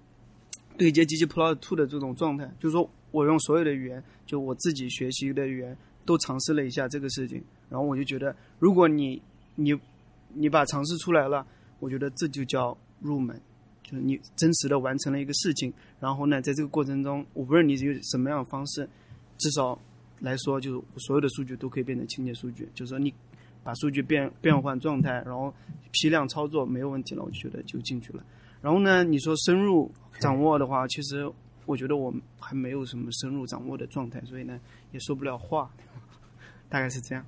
[0.78, 9.20] 对接 ggplot two 的这种状态，就是说我用所有的语言，就我自己学习的语言都尝试了一下这个事情，然后我就觉得，如果你
[9.54, 9.78] 你
[10.34, 11.46] 你把尝试出来了，
[11.78, 13.40] 我觉得这就叫入门。
[13.82, 18.88] 就是你真实的完成了一个事情，然后呢，在这个过程中，我不论你是什么样的方式，
[19.38, 19.78] 至少
[20.20, 22.68] 来说，就是所有的数据都可以变成清洁数据。
[22.74, 23.12] 就是说，你
[23.62, 25.52] 把数据变变换状态，然后
[25.90, 28.24] 批量操作没有问题了，我就觉得就进去了。
[28.62, 31.30] 然后呢，你说深入掌握的话，其实
[31.66, 34.58] 我觉得我还没有什么深入掌握的状态，所以呢，
[34.92, 35.70] 也说不了话，
[36.70, 37.26] 大概是这样。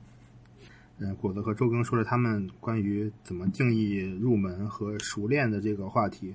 [0.98, 6.32] 嗯，果子和周更说了他们关于怎么定义入门和熟练的这个话题，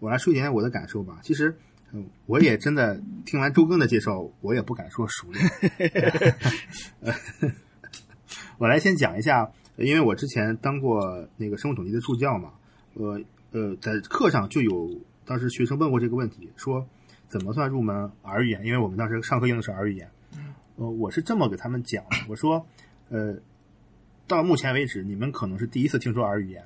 [0.00, 1.20] 我来说一点我的感受吧。
[1.22, 1.56] 其实，
[1.92, 5.48] 嗯，我也真的听完周更的介绍，我也不敢说熟练。
[8.58, 12.54] 我来先讲一下，因为我之前当过那个生物统计的助教嘛，
[12.94, 13.20] 呃
[13.52, 16.84] 呃，在课上就有当时学生问过这个问题，说
[17.28, 18.64] 怎么算入门 R 语言？
[18.64, 20.10] 因为我们当时上课用的是 R 语言，
[20.74, 22.66] 呃，我是这么给他们讲，我说，
[23.08, 23.38] 呃。
[24.30, 26.64] 到目前为止，你们可能是第一次听说 R 语言，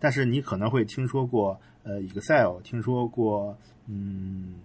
[0.00, 4.56] 但是你可能会听说过呃 Excel，听说过嗯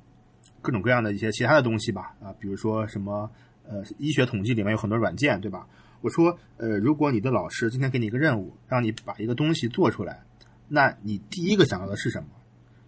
[0.59, 3.29] 各种各样的一些其他的东西吧啊，比如说什么
[3.67, 5.67] 呃医学统计里面有很多软件，对吧？
[6.01, 10.23] 我说呃，如果你的老师今天给你一个任务，让你把一个东西做出来，
[10.67, 12.29] 那你第一个想到的是什么？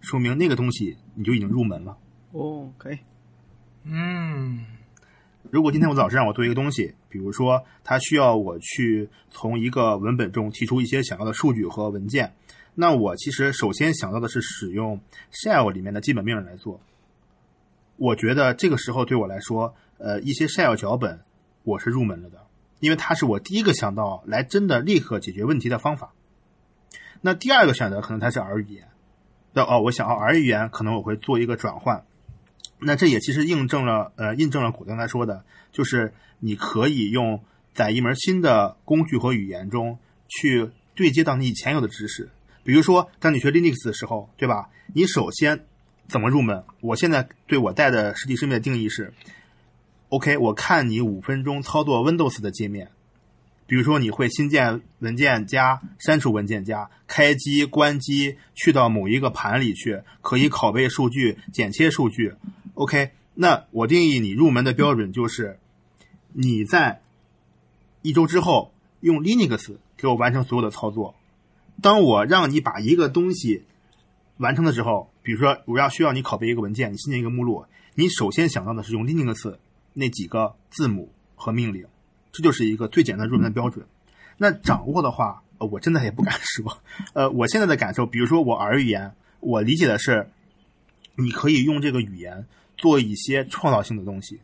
[0.00, 1.96] 说明那个东西你就已经入门了。
[2.32, 2.98] 哦，可以。
[3.84, 4.64] 嗯，
[5.50, 12.32] 如果今天我老师让我做一个东西，比如说他需要我去从一个文本中提出一些想要的数据和文件，
[12.74, 15.00] 那我其实首先想到的是使用
[15.30, 16.80] shell 里面的基本命令来做。
[17.96, 21.20] 我觉得这个时候对我来说，呃，一些 shell 脚本
[21.64, 22.46] 我是入门了的，
[22.80, 26.14] 因为它是我第一个想到来真的立刻解决问题的方法。
[27.20, 28.88] 那第二个选择可能它是 R 语言，
[29.52, 32.04] 那哦，我想哦 R 语言可能我会做一个转换。
[32.84, 37.42] 那这也其实印证了，呃，印证了古刚才说的，就是你可以用
[37.74, 42.30] 在一门新的工具和语言中去对接到你以前有的知识。
[42.64, 44.68] 比如说，当你学 Linux 的时候，对吧？
[44.94, 45.64] 你首先
[46.08, 46.64] 怎么入门？
[46.80, 49.12] 我现在对我带的实体生命的定义是
[50.10, 52.90] ：OK，我看你五分钟操作 Windows 的界面。
[53.66, 62.34] 比如说，你会新建文件夹、删除文件夹、开机、关机，去到某一个盘里去，可以拷贝数据、剪切数据。
[62.74, 65.58] OK，那我定义你入门的标准就是
[66.32, 67.02] 你在
[68.00, 71.14] 一周之后用 Linux 给我完成所有的操作。
[71.80, 73.64] 当我让你把一个东西
[74.36, 79.56] 完成的时候，比如说我要需要你拷贝一个文件，你新建一个目录，你首先想到的是用 Linux
[79.92, 81.86] 那几个字母和命令，
[82.32, 83.86] 这就是一个最简单入门的标准。
[84.38, 86.78] 那掌握的话，呃我真的也不敢说。
[87.12, 90.30] 呃，我现在的感受，比如说我 R 语言，我理解的是，
[91.14, 92.46] 你可以用这个语言
[92.82, 94.40] 做一些创造性的东西。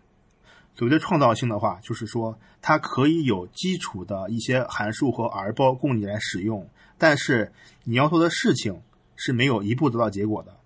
[0.76, 8.80] 所谓的创造性的话，就是说它可以有基础的一些函数和 R 包供你来使用，但是你要做的事情
[9.16, 10.56] 是没有一步得到结果的。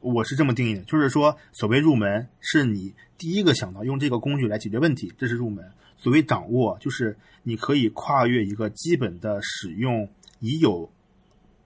[0.00, 5.70] 我是这么定义的，就是说，所谓入门是你第一个想到用这个工具来解决问题，这是入门。
[5.98, 10.08] 所谓掌握，就是你可以跨越一个基本的使用
[10.40, 10.90] 已有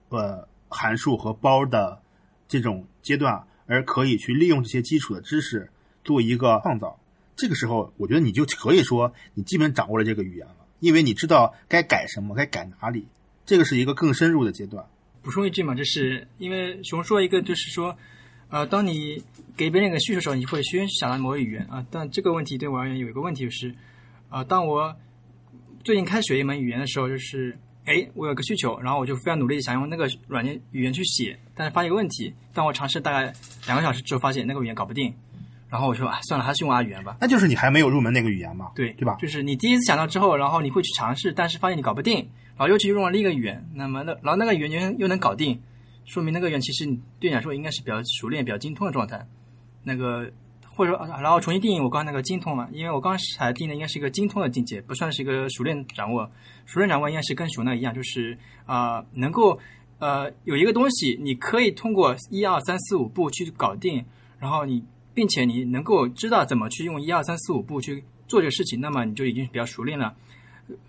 [0.09, 2.01] 呃函数和包的
[2.47, 5.69] 这种阶段，而可以去利用这些基础的知识
[6.03, 6.99] 做一个创造。
[7.35, 13.07] 这个时候，我觉得你就可以说你基本掌握了这个语言了，因为你知道该改什么，该改哪里。
[13.45, 14.85] 这个是一个更深入的阶段。
[15.21, 17.97] 补充一句嘛，就是因为熊说一个，就是说，
[18.49, 19.23] 呃，当你
[19.55, 21.85] 给别人一个需求的时候，你会先想到某个语言啊。
[21.91, 23.75] 但这个问题对我而言有一个问题就是，
[24.29, 24.95] 啊、当我
[25.83, 27.57] 最近开始学一门语言的时候，就是，
[27.89, 33.33] 哎，我有个需求，然后我就非常努力想用那个软件语言去写，但是发现一个问题，当我尝试大概
[33.65, 35.11] 两个小时之后，发现那个语言搞不定，
[35.69, 37.17] 然后我说啊，算了，还是用 R 语言吧。
[37.19, 39.15] 那就是你还没有入门那个语言嘛，对对吧？
[39.15, 42.17] 就是你第一次想到之后，然后你会去尝试，但是发现你搞不定，
[42.55, 45.59] 然后又去用了另一个语言，那么那然后那个语言又又能搞定，
[46.05, 49.25] 说明那个语言其实你对你来说应该是比较熟练、比较精通的状态。
[49.83, 50.29] 那个
[50.79, 56.31] 或者说，然后重新定义我刚才那个精通嘛，因为我刚才定的应该是一个精通的境界，不算是一个熟练掌握。
[56.65, 59.59] 熟练掌握应该是跟熟那一样，就是啊、能够
[59.97, 64.05] 呃有一个东西，你可以通过一二三四五步去搞定，
[64.39, 64.81] 然后你
[65.13, 70.15] 并且你能够知道怎么去用一二三四五步去做这个事情，那么你就已经比较熟练了。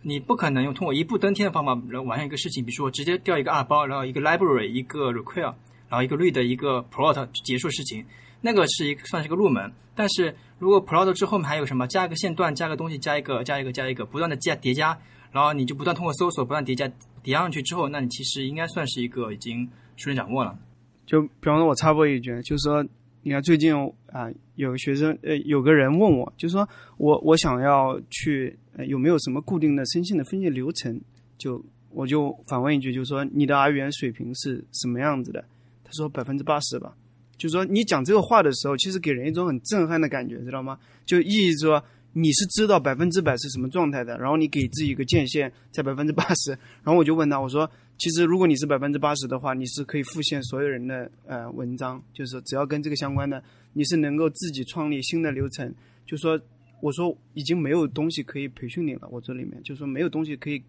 [0.02, 5.52] 你不可能用通过一步登天的方法来完成一个事情，比如说直接调一个二包，然后一个 library，一个 require，
[5.88, 8.04] 然后一个 read，一个 plot 结束事情，
[8.40, 9.72] 那个是一算是个入门。
[9.94, 14.98] 但是如果 plot 之后面还有什么，加一个线段，加个东西，加一个，加一个，加一个，不断的加叠加，
[15.30, 16.90] 然后你就不断通过搜索，不断叠加
[17.22, 20.58] 叠上去之后，那你其实应该算是一个已经熟练掌握了。
[21.04, 22.82] 就比方说，我插播一句，就是说，
[23.22, 23.74] 你看最近
[24.06, 30.98] 啊、有学生呃，有个人问我，就是说我我想要去、呃、有没有什么固定的生性的分析流程？
[31.36, 35.44] 就我就反问一句，就是说你的 R 语言水平是什么样子的？
[35.84, 36.94] 他说百分之八十吧。
[37.40, 40.78] 就是说你讲这个话的时候，其实给人一种很震撼的感觉，知道吗？
[41.06, 55.74] 就意义说你是知道百分之百是什么状态的，然后你给自己一个界限在百分之八十，然后我就问他，我说其实如果你是百分之八十的话，你是可以复现所有人的呃文章，就是只要跟这个相关的，你是能够自己创立新的流程。
[56.04, 56.38] 就说
[56.82, 60.62] 我说已经没有东西可以培训你了，我这里面就说没有东西可以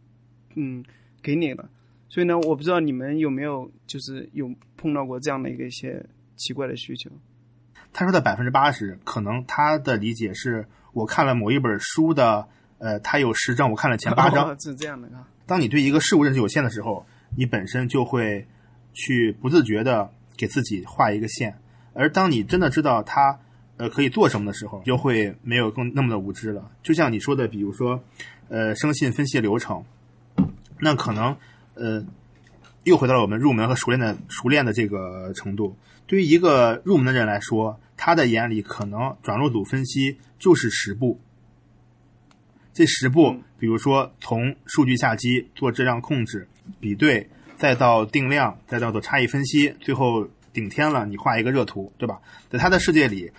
[0.55, 0.81] 嗯
[1.21, 1.69] 给你了。
[2.07, 6.05] 所以呢，我不知道你们有没有就是有碰到过这样的一个一些
[6.41, 7.11] 奇怪的需求。
[7.93, 14.49] 他说的百分之八十，可能他的理解是我看了某一本书的，呃，他有十章，我看了前八章。
[14.49, 15.27] 哦是这样的啊。
[15.45, 18.47] 当你对一个事物认识有限的时候，你本身就会
[18.93, 21.57] 去不自觉的给自己画一个线，
[21.93, 23.39] 而当你真的知道它
[23.75, 26.71] 呃可以做什么的时候，就会没有更那么的无知了。
[26.81, 28.01] 就像你说的，比如说
[28.47, 29.83] 呃生信分析流程，
[30.79, 31.35] 那可能
[31.73, 32.05] 呃
[32.85, 35.75] 又回到了我们入门和熟练的熟练的这个程度。
[36.07, 41.19] 对于一个入门的人来说，他的眼里可能转录组分析就是十步。
[42.73, 46.47] 这十步，比如说从数据下机做质量控制、
[46.79, 52.21] 比对，再到定量，再到做差异分析，最后顶天了，你画一个热图，对吧？
[52.49, 53.31] 在他的世界里，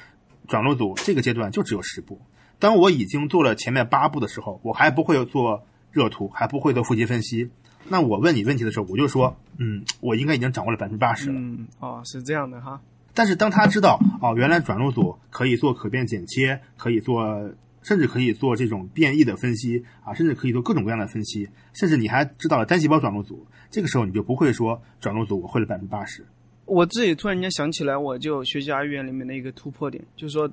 [0.48, 2.20] 转录组这个阶段就只有十步。
[2.58, 7.50] 当我已经做了前面八步的时候，我还不会做热图，还不会做复习分析。
[7.88, 11.38] 那我问你问题的时候，我就说，嗯，我应该已经掌握了百分之八十了。
[11.38, 12.80] 嗯，哦，是这样的哈。
[13.14, 26.24] 但是当他知道哦，原来转录组可以做可变剪切，可以做，甚至可以做这种变异的分析啊，甚至可以做各种各样的分析，甚至你还知道了单细胞转录组，这个时候你就不会说转录组我会了百分之八十。
[26.64, 30.50] 我自己突然间想起来，我就学习 R 语言里面的一个突破点，就是说，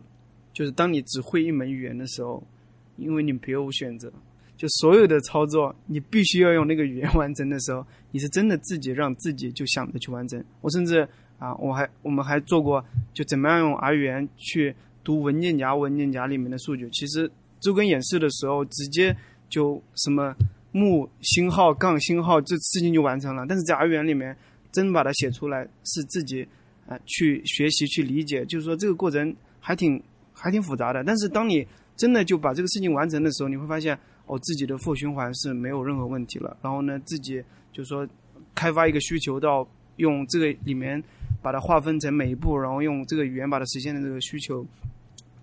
[0.52, 2.44] 就是当你只会一门语言的时候，
[2.98, 4.12] 因为你别无选择，
[4.60, 10.44] 就所有的操作你必须要用那个语言完成的时候，你是真的自己让自己就想着去完成。
[10.60, 16.90] 我甚至啊，我还我们还做过，就怎么样用 R 语言去读文件夹，文件夹里面的数据。
[16.90, 19.16] 其实周根演示的时候，直接
[19.48, 20.36] 就什么
[20.74, 23.46] 木星号杠星号，这事情就完成了。
[23.48, 24.36] 但是在 R 语言里面，
[24.74, 26.46] 真把它写出来，是自己
[26.86, 31.02] 啊、去学习去理解，就是说这个过程还挺还挺复杂的。
[31.06, 33.98] 但是当你真的就把这个事情完成的时候，你会发现
[34.30, 36.56] 我，自己的负循环是没有任何问题了。
[36.62, 38.08] 然后呢，自己就说
[38.54, 41.04] 开发一个需求到用这个里面
[41.42, 44.64] 把它划分成每一步，然后用这个语言把它实现的这个需求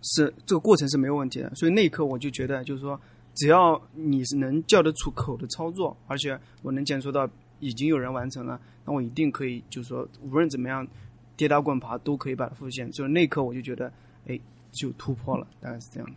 [0.03, 1.53] 是这个过程是没有问题的。
[1.57, 2.99] 所以那一刻我就觉得，就是说
[3.35, 10.87] 只要你是能叫得出口的操作，而且我能检测到已经有人完成了，那我一定可以，就是说无论怎么样
[11.37, 12.89] 跌打滚爬都可以把它复现。
[12.93, 13.93] 就是那一刻我就觉得，
[14.29, 14.39] 哎，
[14.71, 16.17] 就突破了，大概是这样的。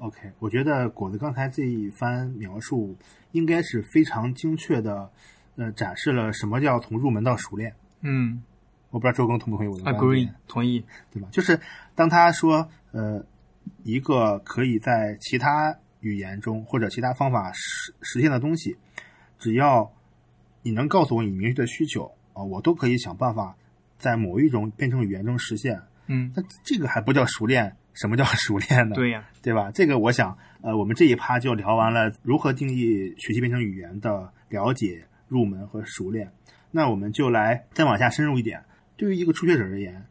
[0.00, 2.96] OK，我觉得果子刚才这一番描述
[3.32, 5.10] 应该是非常精确的，
[5.56, 7.74] 呃，展示了什么叫从入门到熟练。
[8.00, 8.42] 嗯
[8.90, 10.84] 我不知道周更同不同意我的观，agree，同意。
[11.10, 11.28] 对吧？
[11.30, 11.60] 就是
[11.94, 13.22] 当他说呃，
[13.82, 18.76] 一个可以在其他语言中或者其他方法实实现的东西，
[19.38, 19.92] 只要
[20.62, 23.56] 你能告诉我你明确的需求啊、我都可以想办法
[23.98, 25.82] 在某一种编程语言中实现。
[26.06, 27.76] 嗯，那这个还不叫熟练？
[28.00, 28.94] 什么叫 熟练呢？
[28.94, 29.70] 对呀、对吧？
[29.72, 36.32] 这个我想，呃，我们这一趴就聊完了如何定义学习编程语言的了解、入门和熟练。
[36.70, 38.64] 那我们就来再往下深入一点。
[38.96, 40.06] 对于一个初学者而言，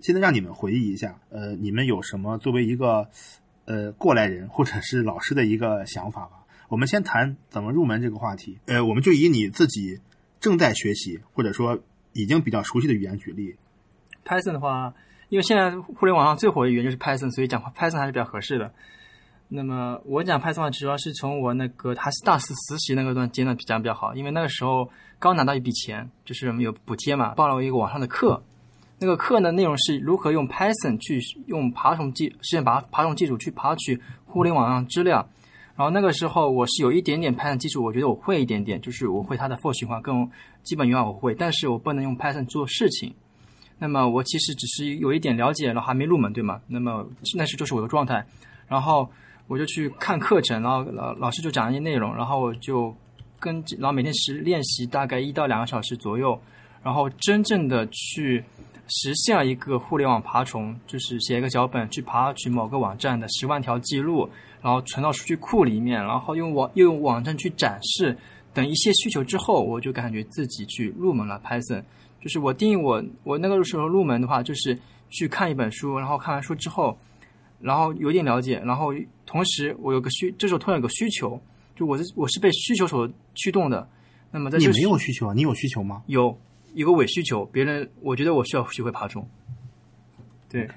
[0.00, 3.08] 现在让你们回忆一下，呃，你们有什么作为一个
[3.64, 6.44] 呃过来人或者是老师的一个想法吧？
[6.68, 8.58] 我们先谈怎么入门这个话题。
[8.66, 10.00] 呃，我们就以你自己
[10.40, 11.80] 正在学习或者说
[12.12, 13.56] 已经比较熟悉的语言举例。
[14.24, 14.94] Python 的话，
[15.30, 18.70] 因为现在互联网上最火的语言就是 Python，所以讲 Python 还是比较合适的。
[19.48, 28.42] 那么我讲 Python 的话，主要是从我那个还是大四实习那个段阶段讲比较好，因为那个时候刚拿到一笔钱，就是我们有补贴嘛，报了一个网上的课。
[28.98, 35.26] 那个课的内容是如何用 Python 去用爬虫技实现爬爬虫技术去爬取互联网上资料。
[35.74, 40.30] 然后那个时候我是有一点点 Python 技术，我觉得我会一点点，就是我会它的 for 循环跟
[40.62, 43.14] 基本语法我会，但是我不能用 Python 做事情。
[43.80, 46.60] 那么我其实只是有一点了解，然后还没入门，对吗？
[46.68, 47.04] 那么
[47.34, 48.24] 那是就是我的状态。
[48.68, 49.10] 然后
[49.48, 52.94] 我就去看课程，然后老老师就讲一些内容，然后我就
[53.40, 56.40] 跟然后每天实练习大概一到两个小时左右，
[56.84, 58.44] 然后真正的去
[58.86, 64.28] 实现了一个互联网爬虫，就是写一个脚本去爬取某个网站的十万条记录。
[64.62, 68.14] 然后存到数据库里面，然后用网又用网站去展示
[68.52, 71.82] 等一些需求之后，我就感觉自己去入门了 Python。
[72.20, 76.96] 就是我定义我我那个时候入门的话，就是去看一本书，然后看完书之后，
[77.60, 78.92] 然后有点了解，然后
[79.24, 81.40] 同时我有个需，这时候突然有个需求，
[81.74, 83.88] 就我是我是被需求所驱动的。
[84.30, 85.34] 那么在你没有需求啊？
[85.34, 86.02] 你有需求吗？
[86.06, 86.38] 有
[86.74, 89.26] 一个伪需求，别人我觉得我需要学会爬虫。
[90.48, 90.68] 对，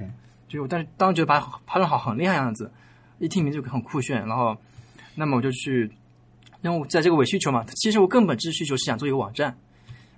[0.47, 2.71] 就但是当时觉得爬爬虫好很厉害样子。
[3.19, 4.57] 一听名字就很酷炫，然后，
[5.15, 5.89] 那么我就去，
[6.61, 9.55] 因为在这个伪需求嘛，其实我根本质需求是想做一个网站。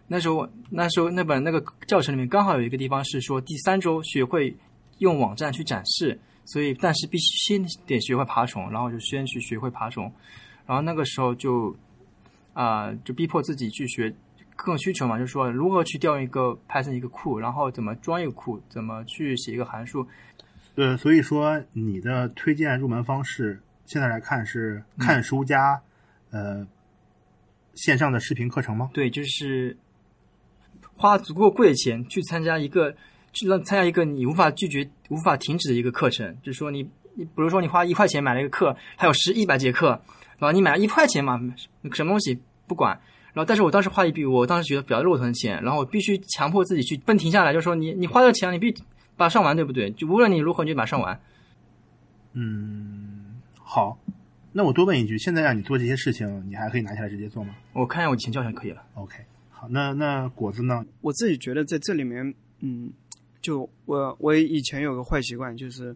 [0.08, 4.56] 那时候，那时候那本那个教程里面刚好有一个地方是说第三周学会
[4.99, 10.12] 用网站去展示，所以但是必须先得学会爬虫，然后就先去学会爬虫，
[10.66, 11.76] 然后那个时候就
[12.53, 14.14] 啊就逼迫自己去学
[14.56, 20.08] 更需求嘛，就是说如何去调用一个 Python 一个库，然后怎么装一个库，怎么去写一个函数。
[20.76, 25.82] 呃，所以说你的推荐入门方式，现在来看是看书加
[26.32, 26.66] 呃
[27.74, 28.89] 线上的视频课程吗？
[28.93, 29.76] 对，就是
[30.98, 32.96] 花足够贵的钱去参加一个，
[33.34, 36.36] 去让参加一个你无法拒绝、无法停止的一个课程。
[36.41, 36.84] 就是说，你
[37.16, 39.89] 你比如说你花一块钱买了一个课，还有十一百节课，
[40.38, 41.39] 然后你买了一块钱嘛，
[41.91, 43.00] 什么东西不管，
[43.34, 48.76] 然后但是我当时花一笔，我当时觉得比较肉疼的钱，然后我必须强迫自己去不能停下来，就是说你你花这个钱，你必。
[49.18, 49.89] 把它上完，对不对？
[49.91, 51.18] 就无论你如何，你就把它上完。
[52.34, 53.98] 嗯，好。
[54.52, 57.56] 那我多问一句，现在让你做这些事情，你还可以拿下来直接做吗？
[57.72, 58.84] 我看一下我以前教程可以了。
[58.96, 59.16] OK，
[59.70, 60.86] 那那果子呢？
[61.01, 62.91] 我自己觉得在这里面，嗯，
[63.41, 65.95] 就我我以前有个坏习惯，就是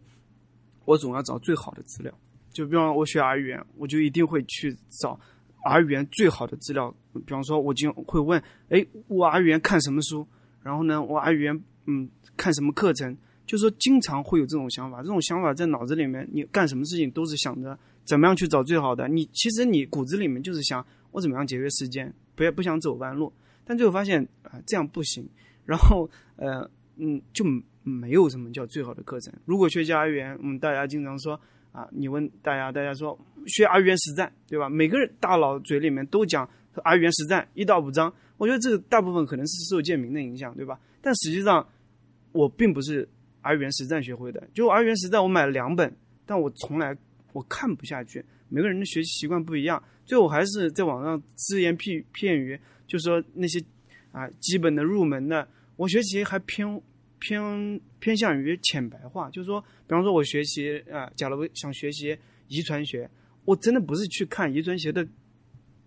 [0.86, 2.13] 我总要找最好的资料。
[2.51, 5.20] 就比方我学儿语言，我就一定会去找
[5.63, 6.93] 儿语言最好的资料。
[7.13, 10.28] 比方说，我经会问：哎，我儿语言看什么书？
[10.63, 12.09] 然后呢，我 R 语言嗯。
[12.38, 19.09] 看什么课程，就是说经常会有这种想法，这种想法在脑子里面，你干什么事情都是想着怎么样去找最好的。
[19.09, 23.34] 你其实你骨子里面就是想我怎么样节约时间，不要不想走弯路。
[23.70, 25.24] 但最后发现啊，这样不行。
[25.63, 26.67] 然后呃
[26.97, 27.45] 嗯，就
[27.84, 29.32] 没有什么叫最好的课程。
[29.45, 31.39] 如果学习 R 语言，嗯，大家经常说
[31.72, 33.15] 啊，你问大家，大家说
[33.45, 34.67] 学阿语言实战，对吧？
[34.67, 36.49] 每个人大佬嘴里面都讲
[36.84, 38.11] 阿语言实战一到五章。
[38.38, 40.80] 我觉得这个大部分可能是受建明的影响，对吧？
[41.01, 41.63] 但实际上。
[42.32, 43.09] 我并不是
[43.41, 45.91] 阿语言实战学会的，就阿语言实战我买了两本，
[46.28, 46.95] 但我从来
[47.34, 48.24] 我看不下去。
[48.49, 52.57] 每个人的学习习惯不一样，最后还是在网上只言片片语，
[52.90, 53.64] 就是说那些
[54.12, 56.82] 啊基本的入门的，我学习还偏
[57.20, 62.18] 偏偏向于浅白化，就是说，比方说我学习啊，假如想学习
[62.50, 63.10] 遗传学，
[63.46, 65.08] 我真的不是去看遗传学的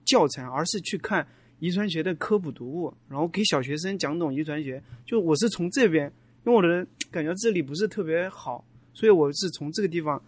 [0.07, 1.27] 教程，而是去看
[1.59, 4.83] 遗传学的科普读物，然后给小学生讲懂遗传学。
[5.05, 6.11] 就我是从这边。
[6.45, 10.21] 因为我的感觉这里不是特别好，所以我是从这个地方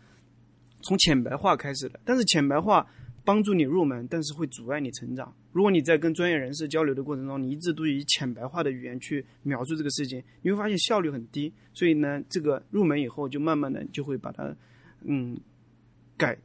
[0.80, 1.98] 从浅白化开始的。
[2.04, 2.86] 但是浅白化
[3.24, 5.34] 帮助你入门，但是会阻碍你成长。
[5.52, 11.52] 如果你在跟专业人士交流的过程中，你一直都以浅白化的语言去描述这个事情，你会发现效率很低。
[11.72, 14.54] 所以呢，这个入门以后就慢慢的就会把它
[15.02, 15.36] 嗯
[16.16, 16.36] 改，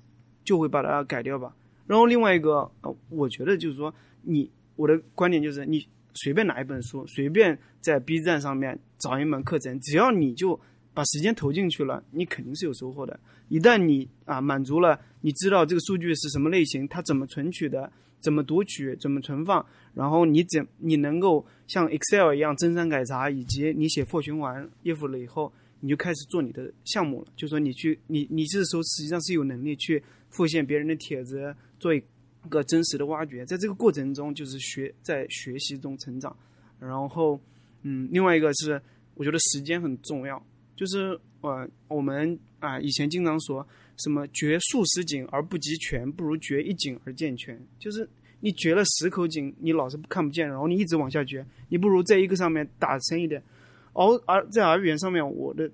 [0.44, 1.56] 就会把它改掉吧。
[1.86, 5.86] 然后另外一个，呃，我觉得就是说，你我的观点就是你。
[6.16, 10.60] 随便拿一本书，随便在 B 站上面找一门课程，只要你就
[10.94, 13.20] 把时间投进去了，你肯定是有收获的。
[13.48, 27.28] 一旦你啊满足了，你知道这个数据是什么类型，它怎么存取的，怎么读取，怎么存放，然后你怎你能够像 Excel 一样增删改查，以及你写 for 循环 if 了以后，你就开始做你的项目了。
[27.36, 32.04] 就说你去你你这时候实际上是有能力去复现别人的帖子，做一。
[32.48, 36.34] 个真实的挖掘，在这个过程中就是学在学习中成长，
[36.80, 37.38] 然后，
[37.82, 38.82] 嗯，另外一个是
[39.16, 40.42] 我觉得时间很重要，
[40.80, 43.68] 就是呃我们啊以前经常说
[43.98, 48.10] 什么掘数十井而不及泉，不如掘一井而见泉，就是
[48.40, 53.44] 你掘了十口井，你老是看不见，然后你一直往下掘，你不如在一个上面打深一点。
[53.92, 55.70] 而而在 R 语言上面，我的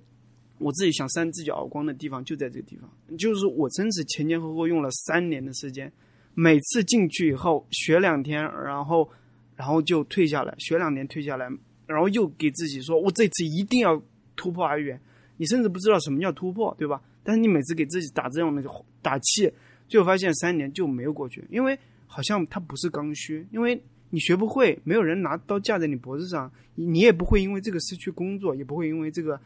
[0.58, 5.92] 我自己想扇自己耳光的地方就在这个地方，就是我真是前前后后用了三年的时间，
[6.34, 9.08] 每次进去以后学两天，然后
[9.56, 11.48] 然后就退下来，学两年退下来，
[11.86, 14.02] 然后又给自己说，我这次一定要
[14.36, 15.00] 突破而远。
[15.38, 17.02] 你甚至不知道什么叫突破，对吧？
[17.22, 18.64] 但是你每次给自己打这样的
[19.02, 19.52] 打气，
[19.88, 21.78] 最后发现三年就没有过去，因为
[22.08, 23.78] 好像它不是刚需，因为
[24.12, 29.38] 你学不会，没有人拿刀架在你脖子上，你也不会因为这个失去工作，也不会因为这个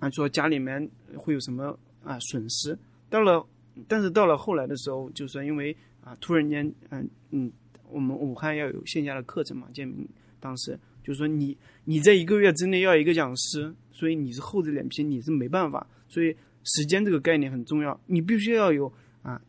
[0.00, 2.76] 啊说家里面会有什么啊损失。
[3.08, 3.46] 到了，
[3.86, 7.52] 但是到了后来的时候，就是说因为啊突然间，嗯嗯，
[7.88, 10.04] 我们武汉要有线下的课程嘛，建明
[10.40, 10.76] 当时。
[11.04, 15.86] 就是说，你你在一个月之内要一个讲师，所以你是厚着脸皮，你是没办法。
[16.08, 18.92] 所以时间这个概念很重要，你必须要有
[19.22, 19.40] 啊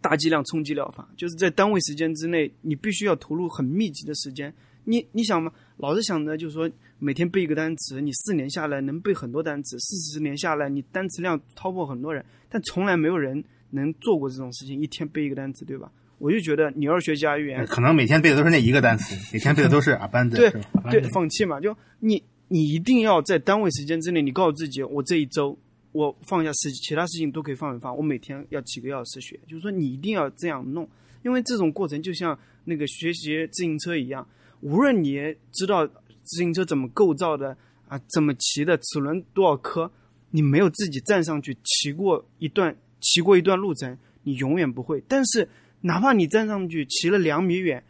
[0.00, 4.54] 大剂量冲击疗法，就是在单位时间之内，你必须要投入很密集的时间。
[4.84, 6.70] 你你想嘛，老是想着就是说
[7.00, 15.90] 每天背一个单词，你四年下来能背很多单词，四十年下来你单词量超过很多人，但从来没有人能做过这种事情，一天背一个单词，对吧？
[16.18, 20.50] 我就觉得你要是学家语言，可能每天背的都是那一个单词，每天背的都是啊班的，对
[20.90, 21.60] 对，放弃嘛。
[21.60, 25.58] 就你你一定要在单位时间之内，你告诉自己，我这一周
[25.92, 29.38] 我放下事，其他事情都可以放一放，我每天要几个小时学。
[29.48, 30.88] 就是说你一定要这样弄，
[31.22, 34.26] 因为这种过程就像那个学习自行车一样，
[34.60, 35.16] 无论你
[35.52, 37.56] 知道自行车怎么构造的
[37.88, 39.90] 啊，怎么骑的，齿轮多少颗，
[40.30, 45.02] 你没有自己站上去骑过一段骑过一段路程，你永远不会。
[45.08, 45.48] 但是
[45.80, 47.82] 哪怕你站上去骑了两米远，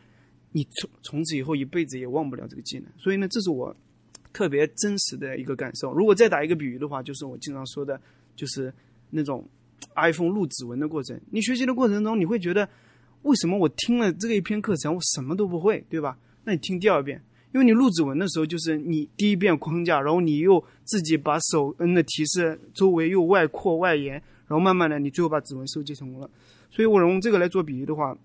[0.52, 2.86] 你从从此以后一辈子也忘不了这个技能。
[2.98, 3.74] 所以呢，这是我
[4.34, 5.94] 特别真实的一个感受。
[5.94, 7.98] 如果再打一个比喻的话，就是我经常说的，
[8.36, 8.70] 就是
[9.08, 9.42] 那种
[9.94, 11.18] iPhone 录指纹的过程。
[11.30, 12.68] 你学习的过程中，你会觉得
[13.22, 16.18] 为什么我听了这个一篇课程，我什么都不会，对吧？
[16.44, 17.22] 那你听第二遍，
[17.52, 24.14] 因为你录指纹的时候，就是你第一遍框架，然后你又自己把手摁的提示，周围又外扩外延，
[24.46, 26.28] 然后慢慢的，你最后把指纹收集成功了。
[26.70, 28.18] 所以，我用这个来做比喻的话，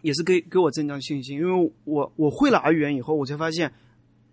[0.00, 1.38] 也是给给我增强信心。
[1.38, 3.70] 因为我我会了 R 语言以后，我才发现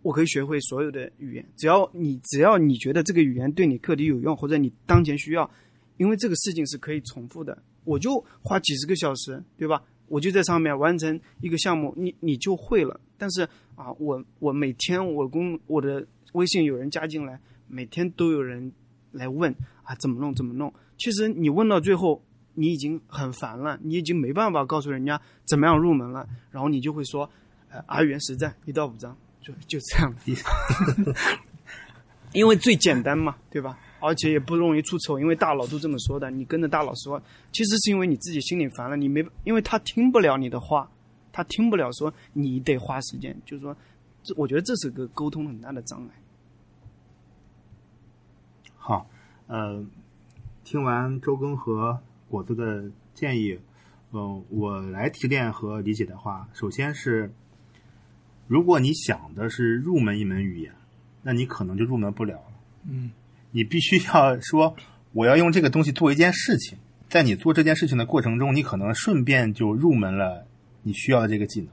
[0.02, 1.46] 我可以学会所有的语言。
[1.56, 5.50] 只要你只要你觉得这个语言对你课题有用，或者你当前需要，
[5.98, 9.82] 因为这个事情是可以重复的，我就花几十个小时，对吧？
[10.08, 13.00] 我就在上面完成一个项目，你你就会了。
[13.18, 13.44] 但是
[13.76, 18.72] 啊，我我每天我公我的微信有人加进来，每天都有人
[19.12, 20.74] 来问啊怎么弄怎么弄。
[20.98, 22.24] 其实你问到最后。
[22.56, 27.30] 你已经很烦了，你已经没办法告诉人家怎么样入门了，然后你就会说，
[27.70, 30.14] 呃，阿元实战一到五章，就就这样。
[32.34, 33.78] 因为最简单嘛，对吧？
[34.00, 36.30] 而且也不容易出丑，因为大佬都这么说的。
[36.30, 37.22] 你跟着大佬说，
[37.52, 40.90] 其实是因为你自己心里烦了，你没，因为他听不了你的话，
[41.32, 43.76] 他听不了说你得花时间，就是说，
[44.24, 46.10] 这我觉得这是个沟通很大的障碍。
[48.78, 49.10] 好，
[49.48, 49.84] 呃，
[50.64, 52.00] 听完周更和。
[52.30, 53.60] 果子的建议，
[54.12, 57.34] 嗯，我来提炼和理解的话，首先是，
[58.50, 60.72] 如果你想的是入门一门语言，
[61.22, 62.44] 那你可能就入门不了了。
[62.90, 63.12] 嗯，
[63.52, 64.76] 你必须要说，
[65.14, 66.76] 我要用这个东西做一件事情，
[67.08, 70.48] 在你做这件事情的过程中，你可能顺便就入门了
[70.82, 71.70] 你需要的这个技能。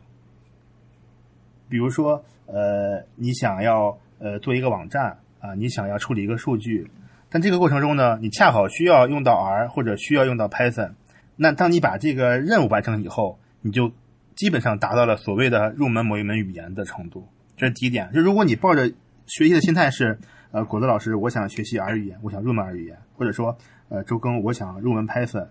[1.71, 6.91] 比如说，呃，你想要呃做一个网站啊，你想要处理一个数据。
[7.31, 10.93] 但这个过程中呢，你恰好需要用到 R 或者需要用到 Python，
[11.37, 13.93] 那当你把这个任务完成以后，你就
[14.37, 17.27] 基本上达到了所谓的入门某一门语言的程度。
[17.57, 18.13] 这是第一点。
[18.13, 18.87] 就如果你抱着
[19.27, 20.17] 学习的心态是，
[20.53, 23.57] 呃，果子老师，我想学习 R 语言，我想入门 R 语言，或者说，
[23.89, 25.49] 呃，周更，我想入门 Python，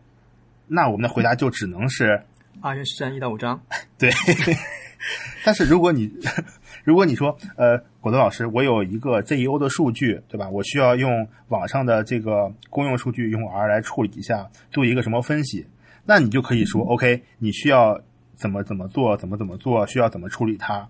[0.67, 2.21] 那我们的回答就只能是
[2.61, 3.59] 二元实战一到五章。
[3.97, 4.09] 对。
[5.43, 6.11] 但是如果你
[6.83, 10.49] 如果你说呃，果子老师，我有一个 JEO 的数据，对吧？
[10.49, 15.67] 我需要用网上的这个公用数据用 R 来处理一下，做一个什么分析？
[16.05, 18.01] 那你就可以说 OK，你需要
[18.35, 20.87] 怎么怎么做，怎么怎么做，需要怎么处理它，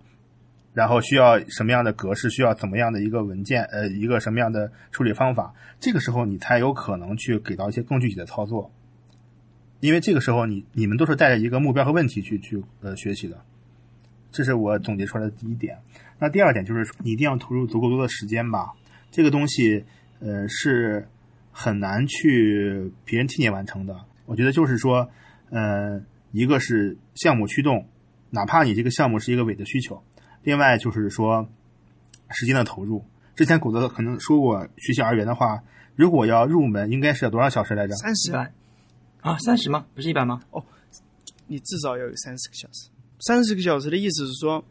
[0.74, 5.54] 然后需要什么样的格式，需要怎么样的一个文件，呃，一个什么样的处理方法？
[5.80, 8.70] 这个时候你才有可能去给到一些更具体的操作，
[9.80, 13.40] 因为这个时候你你们都是带着一个目标和问题去去呃学习的。
[14.32, 15.78] 这是我总结出来的第一点。
[16.18, 18.72] 那第二点就是你一定要投入足够多的时间吧。
[19.10, 19.84] 这个东西，
[20.20, 21.08] 呃，是
[21.52, 23.98] 很难去别人替你完成的。
[24.26, 25.08] 我觉得就是说，
[25.48, 27.86] 呃，一个是项目驱动，
[28.30, 29.96] 哪怕你这个项目是一个伪的需求；
[30.42, 31.48] 另外就是说
[32.30, 33.04] 时间的投入。
[33.34, 35.62] 之前谷子可能说过，学习而言的话，
[35.94, 37.94] 如果要入门，应该是要多少小时来着？
[37.96, 38.32] 三十
[39.20, 39.86] 啊，三十吗？
[39.94, 40.40] 不是一百吗？
[40.50, 40.64] 哦，
[41.46, 42.88] 你至少要有三十个小时。
[43.20, 44.64] 三十个小时的意思是说，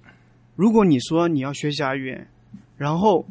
[0.55, 2.27] 如果你说你要学习语言，
[2.77, 3.25] 然后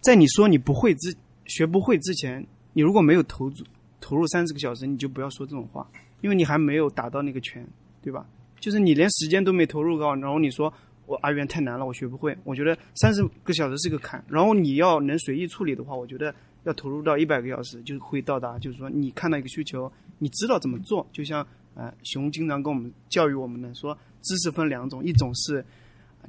[0.00, 1.14] 在你说你不会之
[1.46, 3.54] 学不会之前，你如果没有投入
[4.00, 5.86] 投入三十个小时，你就不要说这种话，
[6.20, 7.66] 因为你还没有打到那个拳，
[8.02, 8.26] 对吧？
[8.58, 10.70] 就是你连时间都没投入到，然后你说
[11.06, 12.36] 我阿元太难了，我学不会。
[12.44, 18.58] 我觉得三十个小时是个坎，然后你要能随意处理的话，我觉得要投入到一百个小时就会到达。
[18.58, 25.64] 就是说，你看到一个需求，你知道怎么做，就像呃熊经常跟我们教育我们的说，知识分两种，一种是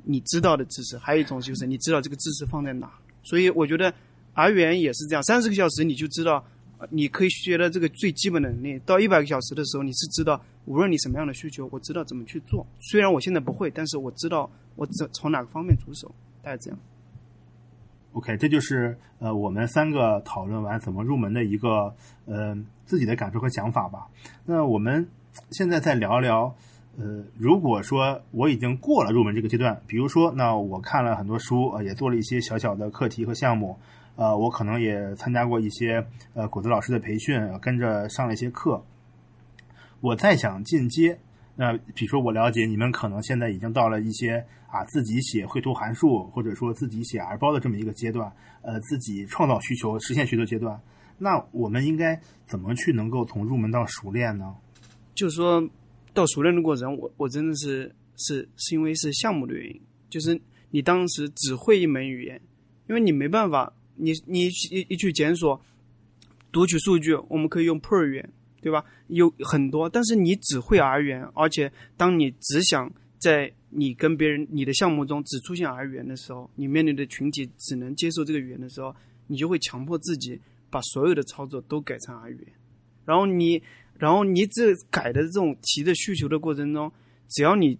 [0.06, 2.89] 你知道的知识，还有一种就是你知道这个知识放在哪。
[3.24, 3.94] 所以我觉得
[4.36, 6.42] 阿元也是这样，三十个小时你就知道。
[6.90, 12.66] 你可以学的这个最基本的能力，到一百个小时的时候，你是知道无论你什么样的需求，我知道怎么去做。
[12.80, 16.80] 虽然我现在不会，但是我知道我怎从哪个方面着手，大概这样。
[18.14, 21.94] OK，这就是呃我们三个讨论完怎么入门的一个
[22.26, 24.08] 呃自己的感受和想法吧。
[24.46, 25.08] 那我们
[25.52, 26.54] 现在再聊聊，
[26.98, 33.80] 呃，如果说我已经过了入门这个阶段，比如说那我看了很多书，呃，也做了一些小小的课题和项目。
[34.16, 38.84] 呃，我可能也参加过一些呃果子老师的培训，跟着上了一些课。
[39.99, 41.18] 我再想进阶，
[41.55, 48.32] 那比如说我了解你们可能现在已经到了一些啊自己写绘图函数，或者说自己写 R 包的这么一个阶段，
[48.62, 50.80] 呃，自己创造需求、实现需求阶段。
[51.18, 54.55] 那我们应该怎么去能够从入门到熟练呢？
[55.14, 55.68] 就是说
[56.14, 60.41] 到熟练的过程，我我真的是是是因为是项目的原因，就是
[60.72, 62.41] 你当时只会一门语言，
[62.88, 63.72] 因为你没办法。
[64.02, 65.62] 你你一一去检索
[66.52, 68.84] 读取数据，我们可以用 per 语言，对吧？
[69.08, 78.93] 有很多，但是你只会 R 语言，而且当你只想在你跟别人你的项目中只出现 R 语言的时候，你面对的群体只能接受这个语言的时候，
[79.28, 80.41] 你就会强迫自己
[80.72, 82.54] 把所有的操作都改成 R 语言。
[83.06, 83.62] 然后你，
[83.99, 86.91] 然后你这改的这种提的需求的过程中，
[87.30, 87.78] 只要你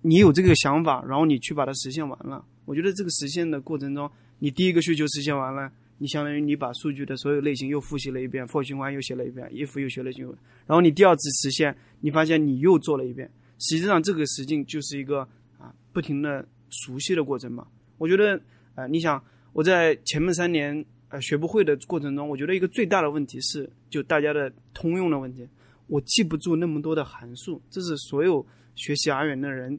[0.00, 4.10] 你有这个想法，然后你去把它实现完了，我觉得这个实现的过程中。
[4.40, 10.34] 你第一个需求实现完了，你相当于你把数据的所有类型又复习了一遍，for 循环又写了一遍，if 又学了循环，
[10.66, 13.30] 然后你第二次实现，你发现你又做了一遍。
[13.58, 15.20] 实际上这个实境就是一个
[15.58, 17.66] 啊不停的熟悉的过程嘛。
[17.98, 18.40] 我觉得
[18.74, 19.22] 啊，你想
[19.52, 25.46] 我在前面三年呃学不会的过程中，我觉得一个最大的问题是就大家的通用的问题，
[25.86, 29.78] 我记不住那么多的函数，这是所有学习 R 语言的人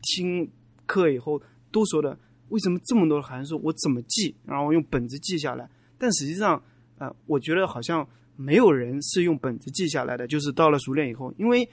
[0.00, 0.50] 听
[0.86, 2.18] 课以后都说的。
[2.48, 4.34] 为什么这么多函数我怎么记？
[4.44, 5.68] 然后用本子记下来？
[5.98, 6.62] 但实际上，
[6.98, 10.26] 呃，我觉得好像没有人是用本子记下来的。
[10.26, 11.68] 就是到了熟练以后，因为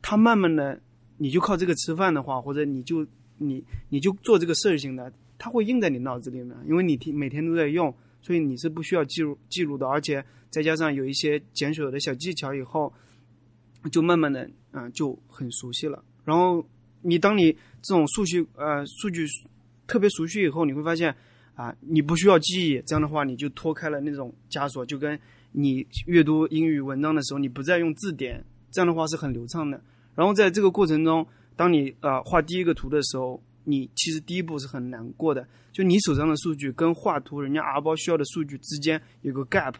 [0.00, 0.80] 他慢慢的，
[1.16, 3.06] 你就靠这个吃饭的话，或者你就
[3.38, 9.88] 你你就做这个事情的，它会印在你脑子里面，因为你每天都在用，所以你是不需要记录记录的。
[9.88, 12.92] 而且再加上有一些检索的小技巧以后，
[13.90, 16.04] 就慢慢的啊就很熟悉了。
[16.24, 16.64] 然后
[17.00, 19.26] 你当你这种数据呃数据。
[19.86, 21.14] 特别熟悉以后，你会发现，
[21.54, 25.18] 啊，你不需要记忆，这样的话你就脱开了那种枷锁，就跟
[25.52, 29.80] 你阅读英语文章的时候，你不再用字典，这样的话是很流畅的。
[30.14, 31.26] 然后在这个过程中，
[31.56, 39.74] 当你呃画第一个图的时候，你其实第一步是很难过的，就你手上的数据跟画图人家 R 包需要的数据之间有个 gap，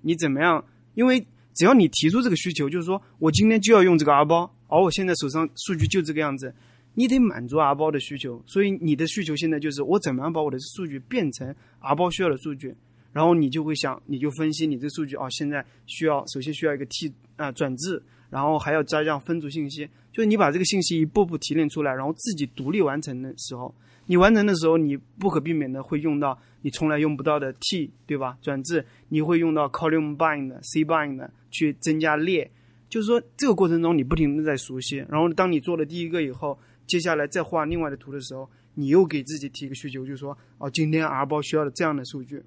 [0.00, 0.64] 你怎么样？
[0.94, 6.54] 因为只要你提出这个需求，就是说我今天就要用这个 R 包，而我现在手上数据就这个样子。
[6.98, 12.74] 你得满足 R 包的需求，所以你的需求现在就是我怎么样把我的数据变成 R 包需要的数据，
[13.12, 23.72] 然后你就会想，你就分析你这数据啊，现在需要首先需要一个 T 啊转置，然后还要加上分组信息，就是你把这个信息一步步提炼出来，然后自己独立完成的时候，
[24.06, 28.36] 你完成的时候，你不可避免的会用到你从来用不到的 T，对吧？
[28.42, 32.50] 转置你会用到 column bind、C bind 去增加列，
[32.88, 36.58] 就是说这个过程中你不停的在熟悉，然后当你做了第一个以后。
[36.88, 42.42] 接下来再画另外的图的时候，你又给自己提一个需求，就是说，哦，今天 R 包需要的这样的数据，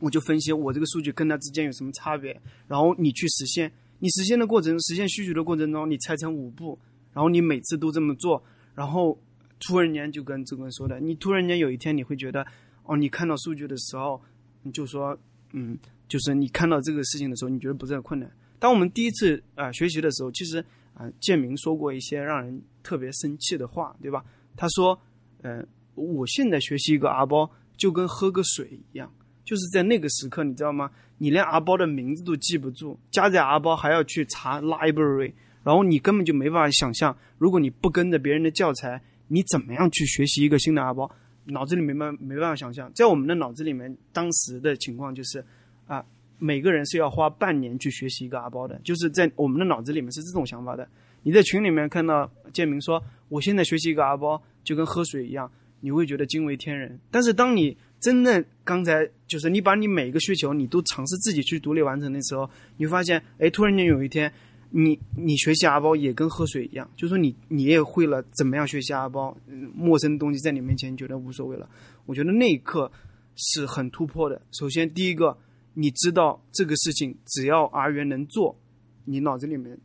[0.00, 3.70] 我就分析我这个数据跟它之间有什么差别，然后你去实现。
[4.00, 6.78] 你实现的过程，实现需求的过程中，你拆成五步，
[7.12, 8.42] 然后你每次都这么做，
[8.74, 9.18] 然后
[9.60, 12.44] 突然间就跟这个人说的，你突然间有一天你会觉得，
[12.84, 14.20] 哦，你看到数据的时候，
[14.62, 15.16] 你就说，
[15.52, 15.78] 嗯，
[16.08, 18.30] 就是你看到这个事情的时候，你觉得不是很困难。
[18.58, 20.64] 当我们第一次啊学习的时候，其实。
[20.94, 24.24] 啊，建明说过一些让人特别生气的话，对吧？
[24.56, 24.96] 他说
[25.42, 29.12] ：“嗯，我现在学习一个阿包就跟喝个水一样，
[29.44, 30.88] 就是在那个时刻，你知道吗？
[31.18, 35.32] 你连阿包的名字都记不住，加载阿包还要去查 library，
[35.64, 41.10] 然后你根本就没办法想象，如果你不跟着别人的教材，你怎么样去学习一个新的阿包？
[41.46, 45.44] 脑子里没办没办法想象，在我们的脑子里面，当时的情况就是
[45.86, 46.04] 啊。”
[46.38, 50.88] 每个人是要花半年去学习一个阿包的，就是在我们的脑子里面是这种想法的。
[51.22, 56.98] 你在群里面看到建明说：“我现在学习一个阿包就跟喝水一样”，你会觉得惊为天人。
[57.10, 64.30] 但是当你真的刚才就是你把你每个需求你都尝试自己去独立完成的时候，你会发现，哎，突然间有一天，
[64.68, 69.34] 你你学习阿包也跟喝水一样，就说你你也会了怎么样学习阿包，
[69.74, 71.66] 陌生的东西在你面前觉得无所谓了。
[72.04, 72.92] 我觉得那一刻
[73.36, 74.42] 是很突破的。
[74.52, 75.34] 首先第一个，
[75.74, 78.56] 你知道这个事情只要 R 元能做，
[79.04, 79.78] 你脑子里面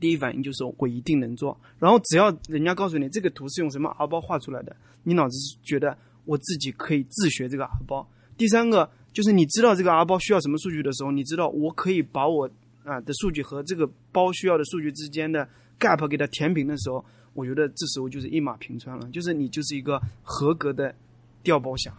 [0.00, 1.58] 第一反应就是我一定能做。
[1.78, 4.74] 然后只要人家告诉你这个图是用什么 R 包画出来的，
[5.04, 8.08] 你脑子是觉得我自己可以自学这个 R 包。
[8.36, 12.48] 第三个就是你知道这个 R 包需要什么数据的时候，你知道我可以把我
[12.84, 15.48] 啊的数据和这个包需要的数据之间的
[15.78, 17.04] gap 给它填平的时候，
[17.34, 20.94] 我觉得这时候就是一马平川了，就是你就是一个合格的
[21.42, 21.92] 调包侠。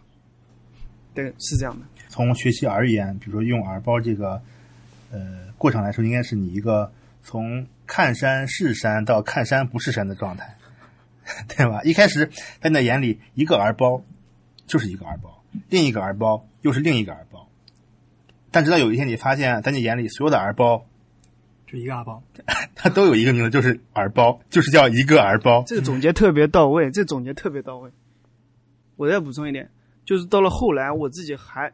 [1.14, 1.86] 对，是这样的。
[2.10, 4.42] 从学习而言，比如说用耳包这个
[5.12, 6.92] 呃过程来说，应该是你一个
[7.24, 10.58] 从看山是山到看山不是山的状态，
[11.48, 11.82] 对吧？
[11.84, 12.30] 一开始
[12.60, 14.04] 在你的眼里，一个耳包
[14.68, 17.48] 就是一个耳包，另一个耳包又是另一个耳包。
[18.52, 20.84] 但直到有一天，你发现，在你眼里所有的耳包，
[21.68, 22.24] 就一个耳包，
[22.74, 25.64] 它都有一个名字，就是耳包，就是叫一个耳包。
[25.68, 27.92] 这个总结特别到位，这总结特别到位。
[28.96, 29.70] 我再补充一点，
[30.04, 31.72] 就是到了后来，我自己还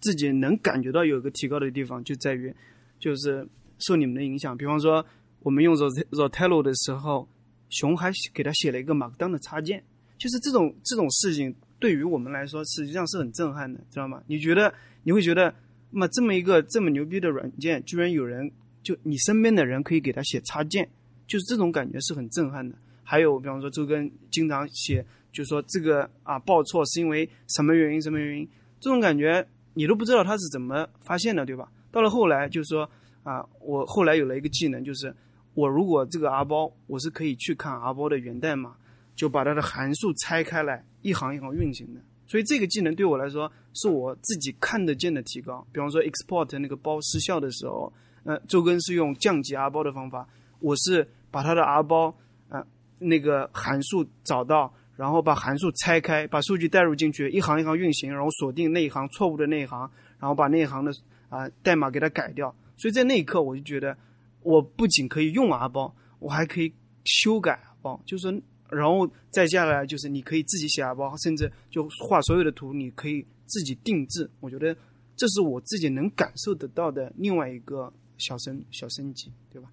[0.00, 2.54] 自己能感觉到有一个提高的地方，就在于
[2.98, 3.46] 就是
[3.78, 4.56] 受你们的影响。
[4.56, 5.04] 比方说，
[5.40, 7.28] 我们用 Rot Rotello 的时候，
[7.70, 9.82] 熊还给他写了一个马克当的插件，
[10.16, 14.22] 就是这种这种事情对于我们来说，实际上是很震撼的，知道吗？
[14.26, 14.72] 你觉得
[15.02, 15.54] 你会觉得，
[15.90, 18.50] 那么这么一个这么牛逼的软件，居然有人
[18.82, 20.88] 就你身边的人可以给他写插件，
[21.26, 22.76] 就是这种感觉是很震撼的。
[23.02, 28.48] 还有，比方说周根经常写，就说这个啊报错是因为什么原因什么原因，
[28.80, 29.46] 这种感觉
[29.78, 31.70] 你都不知道他是怎么发现的，对吧？
[31.92, 32.90] 到了后来就是说
[33.22, 35.14] 啊，我后来有了一个技能，就是
[35.54, 38.74] 我如果这个 R 包，我是可以去看 R 包的源代码，
[39.14, 42.00] 就把它的函数拆开来，一行一行运行的。
[42.26, 45.64] 所以这个技能对我来说是我自己看得见的提高。
[45.70, 47.92] 比方说 export 那个包失效的时候，
[48.24, 52.08] 呃，周根是用降级 R 包的方法，我是把它的 R 包
[52.48, 52.66] 啊、呃、
[52.98, 59.88] 那个函数找到，然后把函数拆开，把数据带入进去，一行一行运行，然后锁定那一行错误的那一行，
[60.18, 60.92] 然后把那一行的
[61.28, 62.52] 啊、代码给它改掉。
[62.76, 63.96] 所以在那一刻，我就觉得
[64.42, 66.74] 我不仅可以用 R 包，我还可以
[67.04, 68.42] 修改 R 包，就是。
[68.70, 74.30] 然后再下来就是你可以自己写 R 包，甚至就画所有的图，你可以自己定制。
[74.40, 74.76] 我觉得
[75.16, 79.70] 这是我自己能感受得到的另外一个小升小升级，对吧？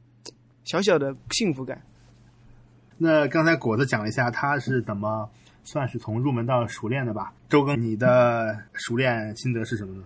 [0.63, 1.85] 小小的幸福感。
[2.97, 5.29] 那刚才果子讲了一下他是怎么
[5.63, 7.33] 算是从入门到熟练的吧？
[7.49, 10.03] 周哥，你的熟练心得是什么呢？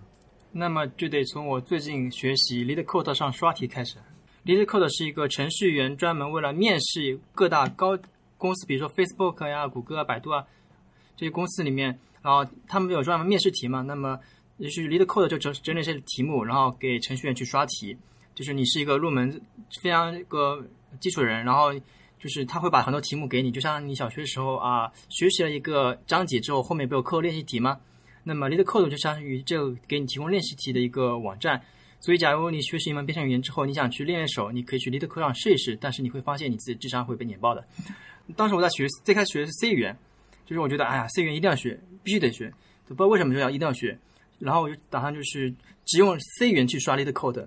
[0.52, 3.98] 那么就得从我最近学习 LeetCode 上刷题开始。
[4.44, 7.96] LeetCode 是一个程序员专门为了面试各大高
[8.36, 10.44] 公司，比如说 Facebook 呀、谷歌啊、百度啊
[11.16, 13.82] 这些公司里面，然后他们有专门面试题嘛？
[13.82, 14.18] 那么
[14.56, 17.96] 也许 LeetCode 就整整理些题目，然后给程序员去刷题。
[18.34, 19.40] 就是你是一个入门
[19.82, 20.66] 非常一个
[20.98, 21.72] 基础人，然后
[22.20, 27.80] 就是他会把很多题目给你，就像你小学的时候啊，学习了一个章节之后，后面不有课后练习题吗？
[28.22, 31.62] 那么 LeetCode 就相当于这给你提供练习题的一个网站。
[31.98, 37.64] 所以，假如你学习一门编程语言之后，你想去练练手，你可以去 LeetCode 上试一试，但是你会发现你自己智商会被碾爆的。
[38.36, 39.96] 当时我在学最开始学的是 C 语言，
[40.46, 42.52] 就是我觉得哎呀，C 语言一定要学，必须得学，
[42.86, 43.98] 不知道为什么就要一定要学。
[44.38, 45.54] 然后我就打算就是
[45.84, 47.46] 只用 C 语言去刷 LeetCode，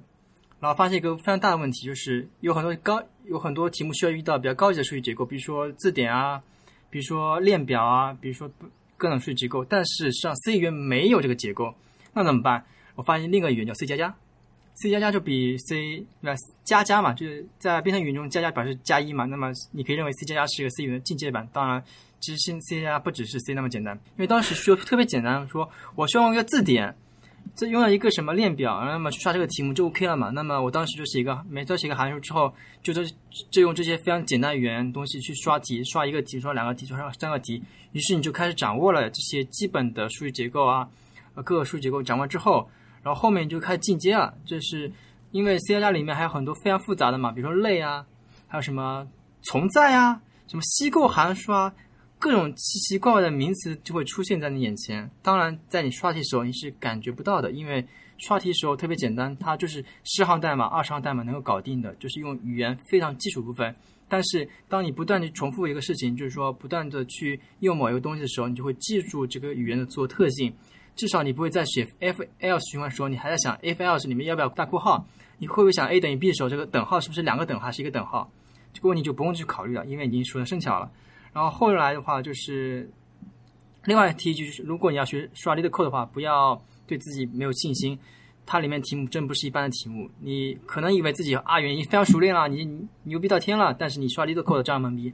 [0.60, 6.42] 然后发现一个非常大的问题，就是有很多高有很多题目需要遇到比较高级的数据结构，比如说字典啊，
[6.90, 8.50] 比如说链表啊，比如说
[8.98, 11.74] 各种数据结构，但是实际上 C 语言没有这个结构，
[12.14, 12.64] 那怎么办？
[12.96, 14.14] 我发现另一个语言叫 C 加加。
[14.76, 21.48] C 加加就比 C 那加加嘛，就是在编程语言中加加表示加一嘛，那么你可以认为 C 加加是一个 C 语言的进阶版。
[21.54, 21.84] 当然，
[22.20, 26.96] 其实 C 加加不只是 C 那么简单，因为当时需要特别简单，说我需要一个字典，
[27.56, 30.30] 这用了一个什么链表，那么去刷这个题目就 OK 了嘛。
[30.30, 33.04] 那么我当时就写一个，每次写个函数之后，就这
[33.52, 40.88] 就用这些非常简单语言东西去刷题，刷一个题，刷两个题，刷三个题，于是你就开始掌握了这些基本的数据结构啊，
[41.36, 42.70] 呃各个数据结构掌握之后。
[43.04, 44.90] 然后后面就开始进阶了，就是
[45.32, 48.06] 因为 C 加加里面还有很多非常复杂的嘛，比如说类啊，
[48.48, 49.06] 还有什么
[49.42, 51.74] 从在啊，什么吸构函数啊，
[52.24, 55.12] 各种奇奇怪怪的名词就会出现在你眼前。
[55.22, 57.86] 当然，在你刷题时候你是感觉不到的，因为
[58.18, 63.76] 刷题时候特别简单，它就是十行代码、二十行代码能够搞定的，就是用语言非常基础部分。
[64.08, 70.54] 但是当你不断的重复一个事情，就是说不断的去用某一个东西的时候，你就会记住这个语言的所有特性。
[70.96, 75.06] 至少你不会在写 FLS 循环的时候，你还在想 FLS 里面要不要大括号？
[75.40, 78.32] 你会不会想 a 等于 b 的时候，这个等号是不是两个等号还是一个等号？
[78.72, 80.90] 这个问题就不用去考虑了，因为已经熟能生巧了。
[81.34, 82.90] 然后后来的话就是
[83.86, 87.98] 另外提一句，就是如果你要学刷 LeetCode 的话，不要对自己没有信心。
[88.46, 95.14] 它里面题目真不是一般的题目，你可能以为自己阿元已经非常熟练了，你牛逼到天了，但是你刷 LeetCode 这样懵逼，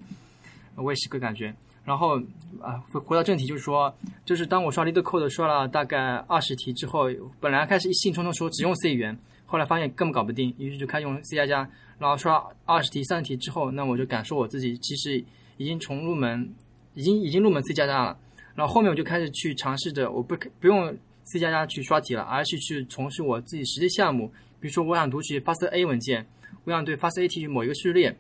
[0.76, 1.54] 我也是个感觉。
[1.86, 2.20] 然后
[2.60, 3.94] 啊，回回到正题，就是说，
[4.26, 7.08] 就是当我刷 LeetCode 刷了大概二十题之后，
[7.40, 11.70] 本来开始一兴冲冲说只用 C 语言，后来发现根本搞不定，于是就开始用 C 加加。
[12.00, 15.24] 然后刷二十题、三十题之后，那我就感受我自己其实
[15.60, 16.56] 已经从入门，
[16.94, 18.18] 已经已经入门 C 加加了。
[18.56, 24.32] 然后后面我就开始去尝试着，我不不用 C 加加去刷题了，而是去从事我自己实际项目。
[24.62, 26.26] 比如说，我想读取 FastA 文件，
[26.64, 28.18] 我想对 FastA 提取某一个序列，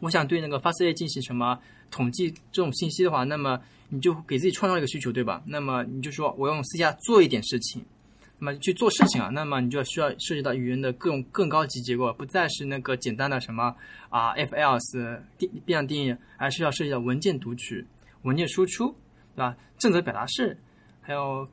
[0.00, 1.58] 我想对那个 FastA 进行什么
[1.90, 5.42] 统计这种信息的话，那么你就给自己创造一个需求，对吧？
[5.46, 7.84] 那么你就说我用 C 加做一点事情。
[8.38, 13.74] 那么去做事情啊，那么你就要需要涉及到语言的各种更高级结构，不再是那个简单的什么
[14.10, 17.86] 啊 if else 定变量定义，而是要涉及到文件读取、
[18.22, 18.94] 文件输出，
[19.34, 19.56] 对吧？
[19.78, 20.58] 正则表达式，
[21.00, 21.48] 还有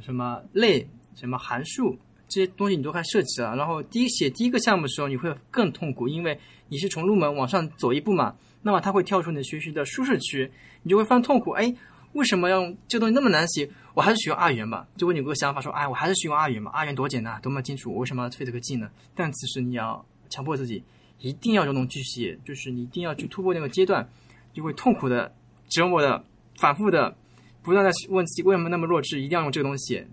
[0.00, 1.98] 什么类、什么函数
[2.28, 3.56] 这些东西你都还涉及了。
[3.56, 10.50] 然后第一写第一个项目的时候，你会更痛苦，因为你是从入门往上走一步嘛，那么它会跳出你的学习的舒适区，
[10.84, 11.50] 你就会非常痛苦。
[11.50, 11.74] 哎，
[12.12, 13.68] 为什么要用这东西那么难写？
[13.94, 18.90] 我还是使用二元吧，就会有个想法说，哎，我还是使用二元吧，二元多简单，多么清楚，我为什么要费这个劲呢？
[19.14, 20.82] 但此时你要强迫自己，
[21.18, 24.08] 一定要用东去写，就是你一定要去突破那个阶段，
[24.52, 25.34] 就会痛苦的、
[25.68, 26.24] 折磨的、
[26.56, 27.14] 反复的，
[27.62, 30.06] 不断的问自己为什么那么弱智，一定要用这个东西。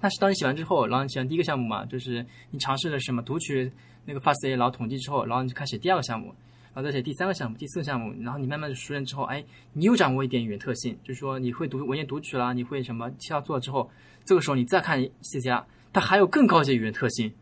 [0.00, 3.70] 但是当你写完之后，然后你写完第一个项目嘛，就是你尝试了什么读取
[4.04, 6.34] 那个 FastA，然后统计之后，然后你就开始写第二个项目。
[6.76, 13.90] 然后再写第三个项目、第四个项目，然后你慢慢的熟练之后，哎，你又掌握一点语言特性，就是说你会读文件读取啦，你会什么需要做了之后，
[14.26, 17.32] 这个时候你再看 C 加，它还有更高级语言特性，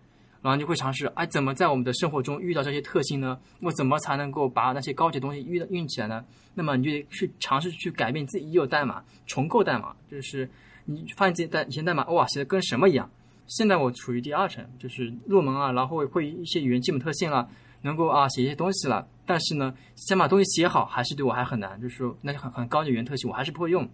[0.40, 3.36] 然后你会尝试，哎，怎么在我们的生活中遇到这些特性呢？
[3.58, 6.24] 我怎么才能够把那些高级东西运运起来呢？
[6.54, 10.48] 那么你就得去尝试去改变自己已有代码，重构代码，就是
[10.84, 13.10] 你发现自己代以前代码哇写的跟什么一样。
[13.48, 17.50] 现在我处于第二层，就是入门啊，然后会一些语言基本特性了。
[17.84, 23.86] 能够啊写一些东西了，但是呢，先把东西写好还是对我还很难，就是说那些很很高的语言特性我还是不会用。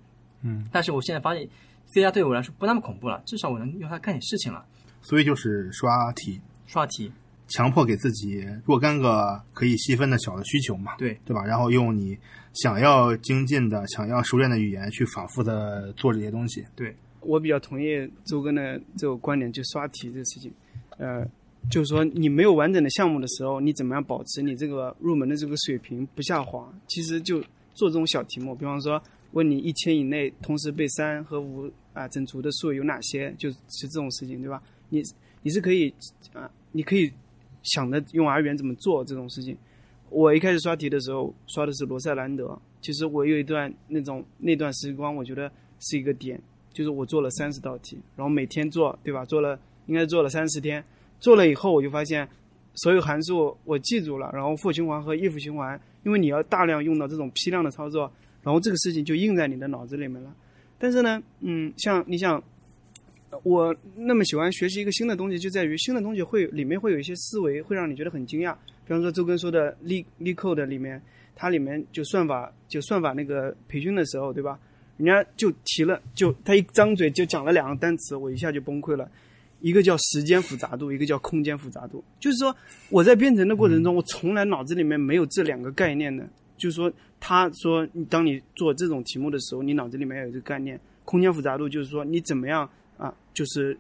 [0.43, 1.47] 嗯，但是我现在发现
[1.93, 4.65] C 加对我来说不那么恐怖了，至少我能用它干点事情了。
[5.03, 7.13] 所以就是刷题，刷题，
[7.49, 11.45] 强迫给自己若干个可以细分的小的需求嘛，对对吧？
[11.45, 12.17] 然后用你
[12.55, 16.65] 想要精进的、想要熟练的语言去反复的做这些东西。
[16.77, 20.53] 对我比较同意周哥的这个观点，就刷题这个事情，
[20.97, 21.27] 呃。
[21.69, 26.73] 就是说，你没有完整的项目的时候，你怎么样保持你这个入门的这个水平不下滑？
[26.89, 27.41] 其实就
[27.75, 29.01] 做这种小题目，比方说
[29.33, 33.57] 问你一千以内同时被三和五啊整除的数有哪些，就是
[33.87, 34.61] 这种事情，对吧？
[34.89, 35.03] 你
[35.43, 35.93] 你是可以
[36.33, 37.13] 啊，你可以
[37.63, 39.57] 想着用 R 语言怎么做这种事情。
[40.09, 45.49] 我一开始刷题的时候刷的是罗塞兰德，其实我有一段那种那段时光，我觉得
[45.79, 46.41] 是一个点，
[46.73, 49.25] 就是我做了三十道题，然后每天做，对吧？
[49.25, 49.57] 做了
[49.87, 50.85] 应该做了三十天。
[51.21, 52.27] 做了以后，我就发现
[52.75, 58.11] 所有函数我记住了，然后 for 循环和 if 循环，因为你要大量用到这种批量的操作，
[58.43, 60.35] 然后这个事情就印在你的脑子里面了。
[60.79, 62.43] 但是呢，嗯，像你想，
[63.43, 68.55] 我那么喜欢学习一个新的东西，就在于新的东西会里面会有一些思维，会让你觉得很惊讶。
[68.87, 71.01] 比方说周根说的 le LeetCode 里面，
[71.37, 74.59] 它里面就算法就算法那个培训的时候，对吧？
[74.97, 79.11] 人家就提了，就他一张嘴就讲了两个单词，我一下就崩溃了。
[79.61, 82.03] 一个叫时间复杂度，一个叫空间复杂度。
[82.19, 82.55] 就是说，
[82.89, 86.29] 我在编程的过程中，我从来脑子里面没有这两个概念的。
[86.57, 90.79] 就是说，他说，当你做这种题目的时候，你脑子里面要有这个概念。
[91.05, 93.15] 空间复杂度就是说，你怎么样啊？
[93.33, 93.77] 就是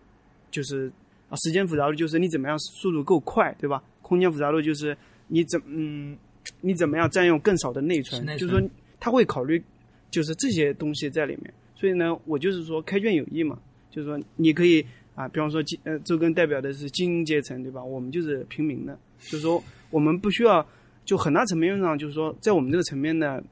[0.51, 0.91] 就是
[1.29, 3.83] 啊，时间复杂度就是你怎么样速度够快，对吧？
[4.03, 4.97] 空间复杂度就是
[5.29, 6.17] 你怎嗯，
[6.61, 8.27] 你怎么样占用更少的内存？
[8.39, 8.63] 就是说，
[8.99, 9.63] 他会考虑
[10.11, 11.53] 就是这些东西在里面。
[11.75, 13.59] 所以呢，我就是说开卷有益嘛，
[13.91, 14.85] 就是说你可以。
[15.15, 17.83] 啊，比方说，呃，周根代表的是精英阶层，对吧？
[17.83, 20.67] 我们就是平民的，就是说，我们不需要，
[21.05, 23.43] 就很大层面上，就是说，在我们这个层面的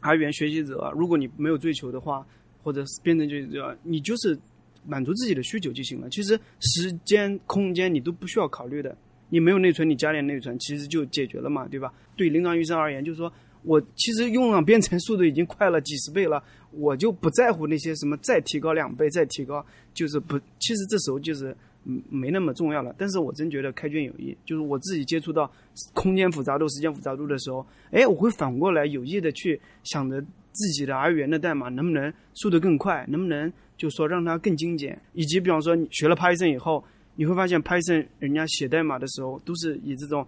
[0.00, 2.26] ，R 语言学习者，如果你没有追求的话，
[2.62, 4.38] 或者是编程学习者，你就是
[4.86, 6.08] 满足自己的需求就行了。
[6.08, 8.96] 其实时间、空间你都不需要考虑的，
[9.28, 11.92] 你没有内存，你加点内存，其实就解决了嘛，对吧？
[12.16, 13.32] 对临床医生而言，就是说。
[13.64, 16.42] 我其实用上编程速度已经快了几十倍了，
[16.72, 19.64] 我就不在乎那些什么再提高两倍、再提高，
[19.94, 21.54] 就是不，其实这时候就是
[21.84, 22.94] 嗯没那么重要了。
[22.98, 25.50] 但是我真觉得开卷有益，就是我自己接触到
[25.92, 30.20] 空间复杂度、时间复杂度的时候，哎，我会反过来有意的去想着
[30.52, 36.84] 自己的 R 语言的代码能不能速度更快，能不能就说让它更精简，以及比方说你学了 Python 以后，
[37.16, 40.26] 你会发现 Python 人家写代码的时候都是以这种。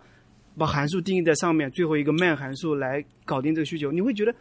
[0.56, 4.32] 把函数定义在上面，最后一个 main 函数来搞定这个需求，你会觉得，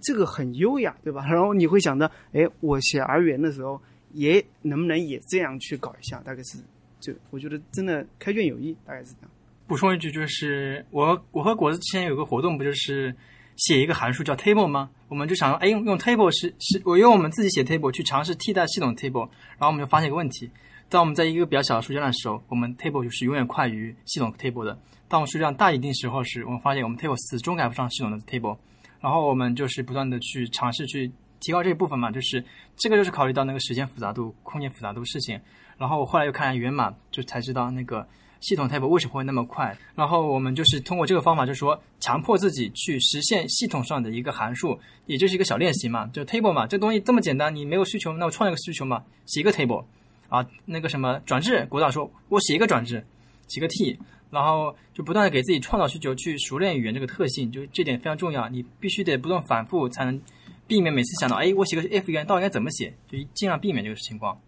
[0.00, 1.24] 这个很优雅，对吧？
[1.30, 3.80] 然后你会想到，哎，我写儿园的时候
[4.12, 6.20] 也能不能也这样去搞一下？
[6.24, 6.58] 大概是，
[7.00, 9.30] 就我觉得真的开卷有益，大概是这样。
[9.66, 13.14] 补充一句，就是我我和果子之前有个活动，不就是
[13.56, 14.90] 写一个函数叫 table 吗？
[15.08, 19.28] 我们就想，哎，用用 table 是是，我用我们自己写 table 去尝试替代系统 table，
[19.58, 20.50] 然后我们就发现一个问题：
[20.88, 24.76] 当我们在一个比较小的数据量的时候，我们 table 就是永远快于系统 table 的；
[25.08, 28.56] 当我们数据量大一定时候时，我们发现我们 table 始终赶不上系统的 table。
[29.00, 32.44] 然后我们就是不断的去尝试去提高这一部分嘛，就是
[32.76, 35.40] 这个就是考虑到那个时间复杂度、空间复杂度事情。
[35.78, 38.06] 然后我后来又看了源码，就才知道那个。
[38.40, 39.76] 系统 table 为什么会那么快？
[39.94, 49.84] 然后我们就是通过这个方法，就是说强迫自己去实现系统上的一个函数，也就是一个小练习嘛，就 table 嘛，这东西这么简单，你没有需求，那我创一个需求嘛，写一个 table
[50.30, 53.04] 啊，那个什么转置，国导说我写一个转置，
[53.46, 53.98] 写个 t，
[54.30, 60.20] 然后就不断的给自己创造需求，去熟练语言这个特性，就这点非常重要，你必须得不断反复，才能
[60.66, 64.40] 避免每次想到，哎，我写个 if 语言到底该怎么写，就尽量避免这个情况。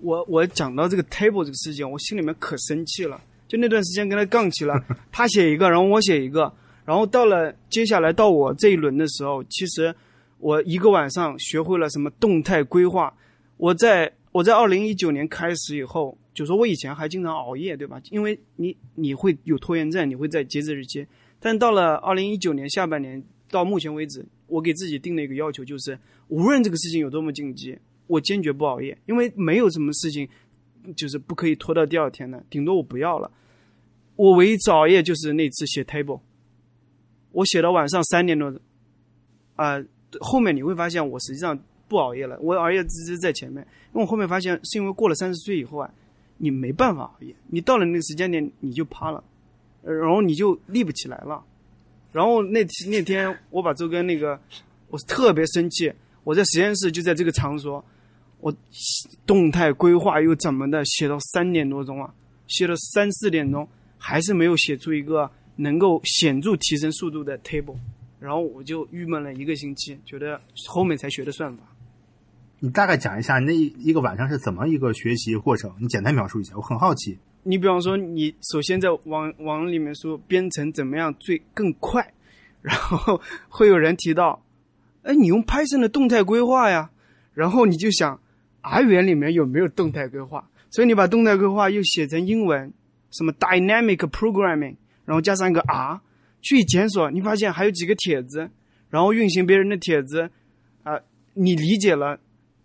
[0.00, 3.20] 我我讲到这个 table 这个事情，我心里面可生气了。
[3.48, 4.74] 就那段时间跟他杠起了，
[5.10, 6.52] 他写一个，然后我写一个，
[6.84, 9.92] 然后到了接下来到我这一轮的时候，其实
[10.38, 13.12] 我一个晚上学会了什么动态规划。
[13.56, 18.00] 我在我在二零一九年开始以后，就说我以前还经常熬夜，对吧？
[18.10, 21.06] 因为你你会有拖延症，你会在截止日期。
[21.40, 25.98] 但到了二零一九年下半年到目前为止，我给自己定了一个要求，就是
[26.28, 27.78] 无论这个事情有多么紧急。
[28.06, 30.26] 我坚决不熬夜，因为没有什么事情
[30.96, 33.30] 就是不可以拖到第二天的，顶多我不要了。
[34.16, 36.18] 我唯一次熬夜就是那次写 table，
[37.32, 38.50] 我写到晚上三点多，
[39.56, 39.84] 啊，
[40.20, 41.58] 后面你会发现我实际上
[41.88, 45.90] 不熬夜了，我熬夜只是在前面，因为我后面发现是因为过了三十岁以后啊，
[46.36, 49.24] 你没办法熬夜，你到了那个时间点你就趴了，
[49.82, 51.42] 然后你就立不起来了，
[52.12, 54.38] 然后那天那天我把周根那个，
[54.88, 55.92] 我特别生气，
[56.24, 57.84] 我在实验室就在这个场所。
[58.40, 58.54] 我
[59.26, 62.14] 动态规划又怎么的写到三点多钟啊？
[62.46, 63.68] 写了三四点钟，
[63.98, 67.74] 还是没有写出一个能够显著提升速度的 table，
[68.20, 71.64] 然后我就郁闷了一个星期，觉得后面才学的算法。
[72.60, 75.72] 你大概讲一下那一个晚上是怎么一个学习过程？
[75.80, 77.18] 你简单描述一下，我很好奇。
[77.42, 82.12] 你比方说，你首先在网网里面说编程怎么样最更快，
[82.62, 84.42] 然后会有人提到，
[85.02, 86.90] 哎，你用 Python 的动态规划呀，
[87.34, 88.20] 然后你就想。
[88.60, 90.46] R 语言里面有没有动态规划？
[90.68, 92.70] 所以你把动态规划又写成英文，
[93.12, 96.00] 什么 dynamic programming，然后加上一个 R，
[96.42, 98.50] 去检索，你发现还有几个帖子，
[98.90, 100.28] 然后运行别人的帖子，
[100.82, 100.98] 啊，
[101.34, 102.18] 你理解了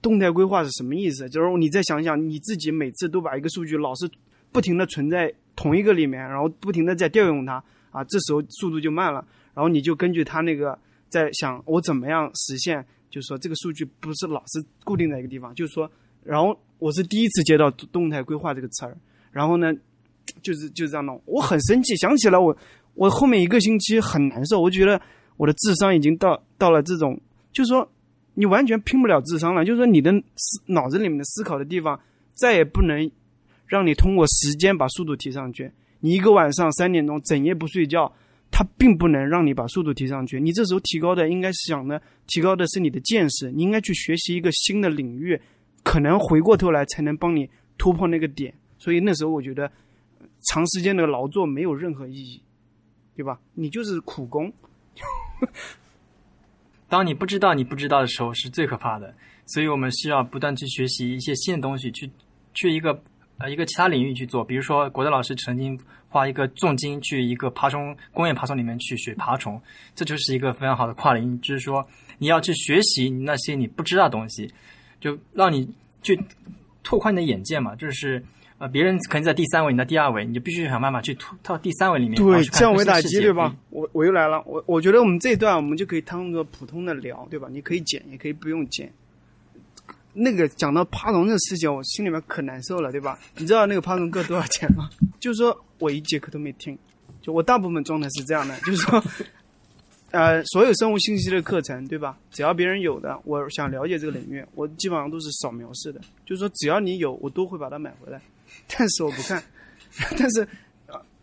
[0.04, 1.28] 动态规划是什么意思？
[1.30, 4.08] 就是你再想想，你自己每次都把一个数据老是
[4.52, 7.54] 不停的存在同一个里面，然后不停的在调用它，
[7.90, 9.26] 啊，这时候速度就慢了。
[9.56, 10.78] 然后你就根据它那个
[11.10, 12.86] 在想，我怎么样实现？
[13.10, 15.54] 就是说，这个数据不是老是固定在一个地方。
[15.56, 15.90] 就是说，
[16.24, 18.98] 然后我是第一次接到动态规划这个词儿，
[19.32, 19.72] 然后呢，
[20.42, 21.96] 就是就这样弄，我很生气。
[21.96, 22.56] 想起来我，
[22.96, 24.60] 我后面一个星期很难受。
[24.60, 25.00] 我觉得
[25.38, 27.20] 我的智商已经到到了这种，
[27.52, 27.88] 就是说
[28.34, 29.64] 你完全拼不了智商了。
[29.66, 32.00] 就是说你的思脑子里面的思考的地方
[32.34, 33.10] 再也不能
[33.68, 35.72] 让你通过时间把速度提上去。
[36.00, 38.12] 你一个晚上三点钟整夜不睡觉。
[38.56, 45.42] 它并不能让你把速度提上去，你这时候提高的应该是想呢，提高的是你的见识，你应该去学习一个新的领域，
[45.82, 48.54] 可能回过头来才能帮你突破那个点。
[48.78, 49.72] 所以那时候我觉得，
[50.44, 52.40] 长时间的劳作没有任何意义，
[53.16, 53.40] 对吧？
[53.56, 54.54] 你就是苦工。
[56.94, 59.12] 当你不知道你不知道的时候是最可怕的，
[59.48, 62.08] 所以我们需要不断去学习一些新的东西，去
[62.54, 63.02] 去一个。
[63.40, 65.78] 呃，一个其他领域去做，比如说，国德老师曾经
[66.08, 69.60] 花一个重金去一个爬虫工业爬虫里面去学爬虫，
[69.96, 71.84] 这就是一个非常好的跨领域，就是说
[72.20, 74.48] 你要去学习那些你不知道的东西，
[75.02, 75.68] 就让你
[76.04, 76.16] 去
[76.84, 77.76] 拓宽你的眼界嘛。
[77.76, 78.24] 就是
[78.60, 82.16] 呃，别人可能在第三位，你在第二位，你就必须想办法去突到第三位里面。
[82.16, 83.54] 对，降维打击，对吧？
[83.70, 87.48] 我我又来了，我我觉得我们这一段我们就可以当做普通的聊，对吧？
[87.52, 88.92] 你可以剪，也可以不用剪。
[90.14, 93.18] 那个讲到爬虫这个事情，我心里面可难受了，对吧？
[93.36, 94.90] 你知道那个爬虫课多少钱吗？
[95.20, 96.78] 就是说我一节课都没听，
[97.22, 99.04] 就我大部分状态是这样的，就是说，
[100.12, 102.16] 呃，所有生物信息的课程，对吧？
[102.32, 108.22] 只要别人有的，我想了解这个领域，我基本上都是扫描式的，就是说只要你有，我都会把它买回来。
[108.78, 109.44] 但是我不看，
[110.18, 110.48] 但是，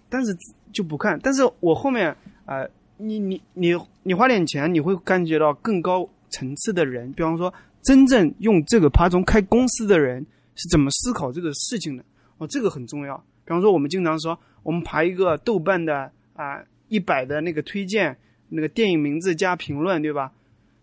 [0.09, 0.37] 但是
[0.73, 1.19] 就不看。
[1.23, 2.15] 但是我后面
[2.45, 2.67] 啊，
[2.97, 7.53] 你你你你花点钱，你会感觉到更高层次的人，比方说。
[7.83, 10.21] 真正用这个爬虫开公司的人
[10.55, 12.05] 是怎么思考这个事情的？
[12.37, 13.17] 哦，这个很重要。
[13.43, 18.15] 比方说，我们经常说，我们爬一个豆瓣的啊一百的那个推荐，
[18.51, 20.31] 那个电影名字加评论，对吧？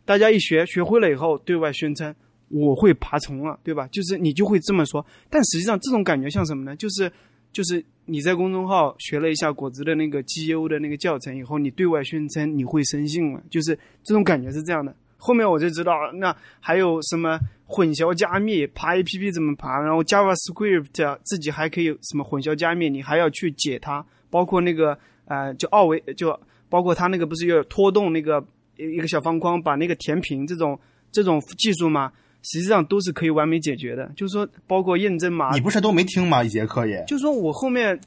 [0.06, 2.16] 大家一学学会了以后，对外宣称
[2.50, 3.88] 我会爬虫了，对吧？
[3.92, 6.76] 就是你就会这么说，但实际上这种感觉像什么呢？
[6.76, 7.12] 就是
[7.52, 14.96] 就是你在公众号学了一下果子的那个 GU 的那个教程以后，你对外宣称你会生信了，就是这种感觉是这样的。
[15.18, 19.82] 后面我就知道，那还有什么混淆加密，爬 APP 怎么爬？
[19.82, 26.40] 然后 JavaScript 自己还可以什么混淆加密，你还要去解它，包括那个呃，就二维，就
[26.70, 28.46] 包括它那个不是要拖动那个
[28.78, 30.80] 一个小方框，把那个填平这种
[31.12, 32.12] 这种技术吗？
[32.52, 34.10] 实际上都是可以完美解决的。
[34.16, 36.44] 就是说，包括验证码，你不是都没听吗？
[36.44, 38.00] 一节课也，就是说我后面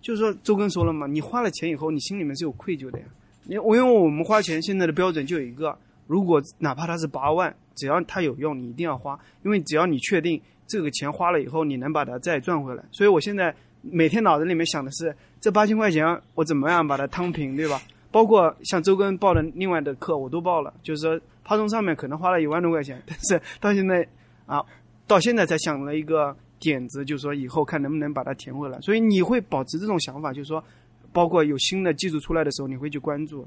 [0.00, 3.04] 就是说周根说了嘛，你花了钱以后，你心里面是有愧疚的呀。
[3.44, 5.76] 你我因为我们花钱现在的标准就有一个。
[6.06, 12.84] 如果哪怕它是八万，只要它有用，你一定要花，因为只要你确定这个钱花了以后，你能把它再赚回来。
[12.92, 17.80] 所以我现在每天脑子里面想的是，这八千块钱我怎么样把它摊平，对吧？
[18.10, 24.06] 包括像周根报的另外的课我都报了，就是说趴中上面可能花了一万多块钱， 但是到现在
[24.46, 24.64] 啊，
[25.06, 28.80] 到现在才想了一个点子，就是说以后看能不能把它填回来。
[28.80, 30.64] 所以你会保持这种想法，就是说，
[31.12, 33.46] 包括有新的技术出来的时候，你会去关注。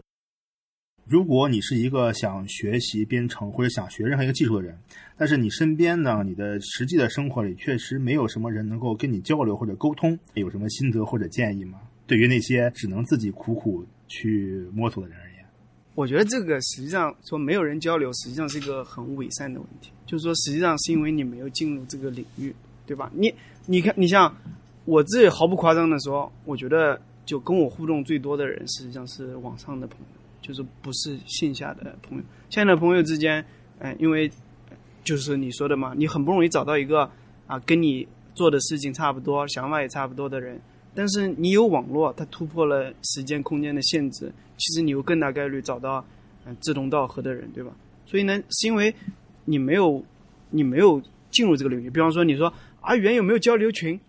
[1.09, 4.77] 如果你是一个想学习编程或者想学任何一个技术的人，
[5.17, 11.79] 但是你身边呢，你的实际的生活里确实没有什么人能够跟你交流或者沟通，有什么心得或者建议吗？
[12.05, 15.19] 对于那些只能自己苦苦去摸索的人，
[15.97, 19.89] 我觉得这个实际上说没有人交流，实际上是一个很伪善的问题。
[20.05, 22.53] 就是说，实际上是因为你没有进入这个领域，
[22.85, 23.11] 对吧？
[23.15, 23.33] 你
[23.65, 24.31] 你看，你像
[24.85, 30.05] 我自己毫不夸张的说，我觉得就跟我互动最多的人，实际上是网上的朋友。
[30.39, 33.43] 就是不是线下的朋友，线下的朋友之间，
[33.79, 34.31] 嗯，因为
[35.03, 37.09] 就是你说的嘛，你很不容易找到一个
[37.47, 40.61] 啊，跟你做的事情差不多、想法也差不多的人。
[40.97, 46.03] 但是你有网络，它突破了时间空间的限制，其实你有更大概率找到
[46.47, 47.71] 嗯志同道合的人，对吧？
[48.07, 48.91] 所以呢，是因为
[49.45, 50.03] 你没有
[50.49, 51.89] 你没有进入这个领域。
[51.91, 53.99] 比方说，你说阿元有没有交流群？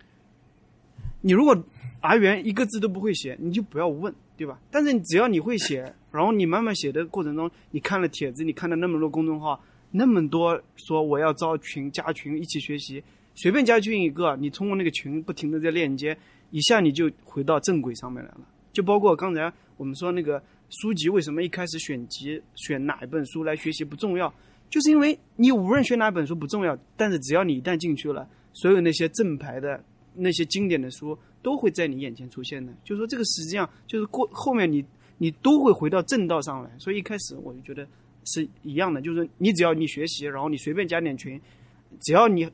[1.21, 1.63] 你如果
[2.01, 4.15] 阿元一个字都不会写，你就不要问。
[4.39, 4.57] 对吧？
[4.71, 9.61] 但是只要你会写，然后你慢慢写的过程中，你看了帖子，你看了那么多公众号，
[9.91, 13.03] 那么多说我要招群加群一起学习，
[13.35, 16.17] 随便加群一个，你通过那个群不停的在链接，
[16.51, 18.41] 一下你就回到正轨上面来了。
[18.73, 24.33] 就包括刚才我们说那个书籍，为什么一开始选集选哪一本书来学习不重要，
[24.71, 29.83] 就是因为你无论选哪本书不重要，但是只要你一旦进去了，所有那些正牌的
[30.15, 31.19] 那些经典的书。
[31.41, 34.85] 都会在你眼前出现的，就是说这个实际上就是过后面你
[35.19, 37.87] 你都会回到正道上来，所以一开始我就觉得
[38.25, 41.41] 是一样的，就是你只要你学习，然后你随便加点群，
[42.01, 42.45] 只要你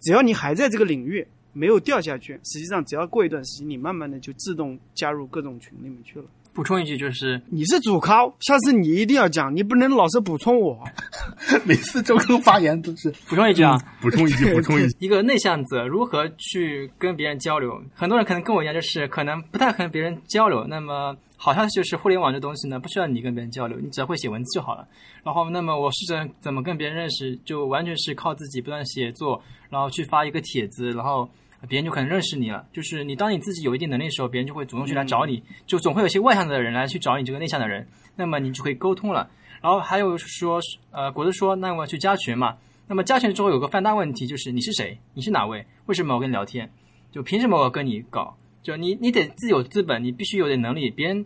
[0.00, 6.24] 只要你还在这个领域没有掉下去，实际上只要过一段时间，你慢慢的就自动加入各种群里面去了。
[6.54, 10.78] 补充一句，就是你是主咖，下次你一定要讲，你不能老是补充我。
[11.64, 14.96] 每次周更发言都是补充一句啊，补充一句，补充一句。
[15.00, 17.82] 一个内向者如何去跟别人交流？
[17.94, 20.66] 很多人可能跟我一样，就是可能不太和别人交流。
[20.66, 24.86] 那么好像就是互联网这东西呢，不需要你跟别人交流，你只要会写文字就好了。
[25.24, 31.28] 然后，那么我试着怎么跟别人认识，就完全是靠自己不断写作，然后去发一个帖子，然后。
[31.68, 37.86] 别人就可能认识你了，就是你当你自己有一定能力的时候，别人就会主动去来找你，就总会有些外向的人来去找你这个内向的人，
[38.16, 39.30] 那么你就可以沟通了。
[39.60, 42.56] 然后还有说，呃，果子说，那我去加群嘛？
[42.88, 44.98] 那么加群之后有个犯大问题，就是你是谁？
[45.14, 45.64] 你是哪位？
[45.86, 46.68] 为什么我跟你聊天？
[47.12, 48.36] 就凭什么我跟你搞？
[48.62, 51.24] 就你你得自有资本，你必须有点能力，别人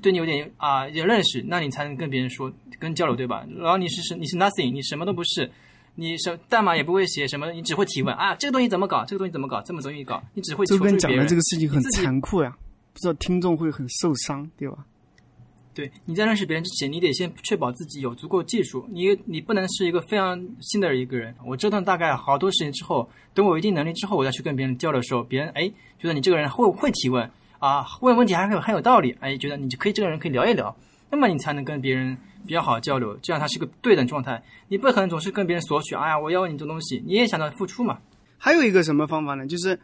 [0.00, 3.46] 对你有点啊有认识，那你才能跟别人说跟交流，对吧？
[3.58, 5.50] 然后你是是你是 nothing，你什么都不是。
[6.00, 9.04] 你什代码也不会写什么，你只会提问啊，这个东西怎么搞？
[9.04, 9.60] 这个东西怎么搞？
[9.62, 10.22] 这么容易搞？
[10.34, 10.98] 你只会求助别人。
[11.00, 12.56] 讲的这个事情很残酷呀，
[12.92, 14.86] 不知道听众会很受伤，对吧？
[15.78, 18.84] 对，你在认识别人之前，你得先确保自己有足够技术。
[18.90, 21.32] 你你不能是一个非常新的一个人。
[21.46, 27.30] 我折腾大概好多事情之后，等我一定能力之后，我再去跟别人交流的时候，别人哎觉得你这个人会会提问
[27.60, 30.76] 啊，问问题还很有很有道理，哎觉得你就可以这个人可以聊一聊，
[31.12, 32.18] 那么你才能跟别人。
[32.46, 34.42] 比较好交流，这样它是个对等状态。
[34.68, 37.98] 你不可能总是跟别人索取，哎呀，我要你这东西，你也想到付出嘛。
[38.38, 39.44] 还有一个什么方法呢？
[39.46, 39.78] 就是，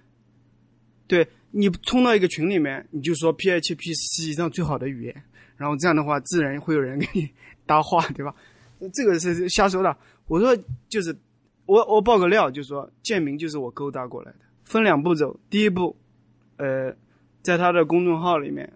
[1.06, 5.24] 对你冲到一个群里面，你就说 PHP 是世界上最好的语言，
[5.56, 7.28] 然后这样的话，自然会有人给你
[7.66, 8.34] 搭话，对吧？
[8.92, 9.96] 这个是瞎说的。
[10.26, 10.56] 我说
[10.88, 11.14] 就是，
[11.66, 14.38] 我我爆个料，就说建明就是我勾搭过来的。
[14.64, 15.94] 分两步走，第一步，
[16.56, 16.94] 呃，
[17.42, 18.70] 在他的公众号里面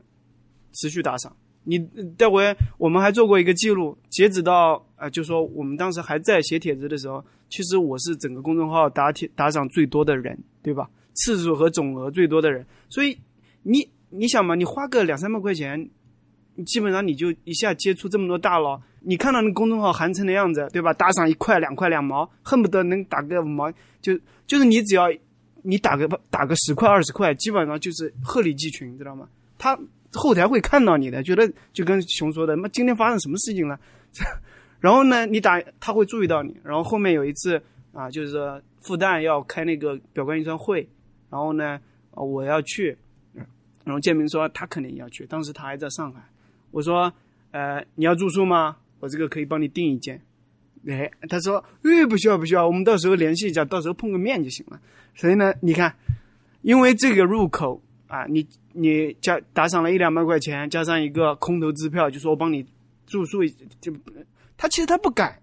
[0.72, 1.34] 持续打赏。
[1.64, 1.78] 你
[2.16, 10.88] 待会我们还做过一个记录，截止到啊，就说我们当时还在写帖子的时候，其实我是整个公众号打帖打赏最多的人，对吧？
[11.14, 12.64] 次数和总额最多的人。
[12.88, 13.18] 所以
[13.62, 15.88] 你你想嘛，你花个两三百块钱，
[16.64, 20.92] 基本上你就一下接触这么多大佬，你看到那公众号寒碜的样子，对吧？
[20.92, 25.04] 打赏一块、两块、两毛，恨不得能打个五毛，就就是你只要
[25.62, 29.28] 你打个打个十块、二十块，基本上就是鹤立鸡群，知道吗？
[29.58, 29.78] 他
[30.12, 33.78] 后台会看到你的，觉得就跟熊说的，妈今天发生什么事情了？
[34.80, 36.56] 然后呢，你打他会注意到你。
[36.64, 37.60] 然后后面有一次
[37.92, 40.88] 啊，就是说复旦要开那个表观遗传会，
[41.30, 41.80] 然后呢，
[42.12, 42.96] 我要去，
[43.84, 46.22] 然后建明说他肯定要去，当时他还在上海。
[46.70, 47.12] 我说，
[47.50, 48.76] 呃，你要住宿吗？
[49.00, 50.20] 我这个可以帮你订一间。
[50.86, 54.80] 哎，他说，哎，不需要不需要，我们到时候联系一下，到时候碰个面就行了。
[55.14, 55.94] 所以呢，你看，
[56.62, 62.64] 因为这个入口啊，你你加打赏了一两百块钱，加上一个空头支票，就说我帮你
[63.06, 63.44] 住宿，
[63.80, 63.92] 就
[64.56, 65.40] 他其实他不敢。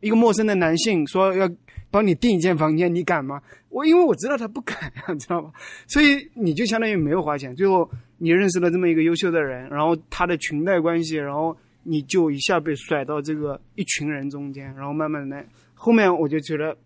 [0.00, 1.50] 一个陌生的男性说要
[1.90, 3.40] 帮你订一间房间，你敢吗？
[3.70, 5.52] 我因为我知道他不敢啊，知道吧？
[5.86, 7.54] 所以你就相当于没有花钱。
[7.54, 15.44] 最后你认识了这么一个优秀的人，然后他的裙带关系，然后你就一下被甩到这个一群人中间，然后慢慢的，
[15.74, 16.76] 后面我就觉得，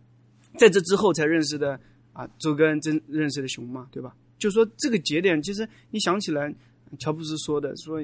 [0.56, 1.78] 在这之后才认识的
[2.12, 4.14] 啊，周根真认识的熊嘛，对吧？
[4.38, 6.52] 就说这个节点，其实你想起来，
[6.98, 8.02] 乔布斯说的，说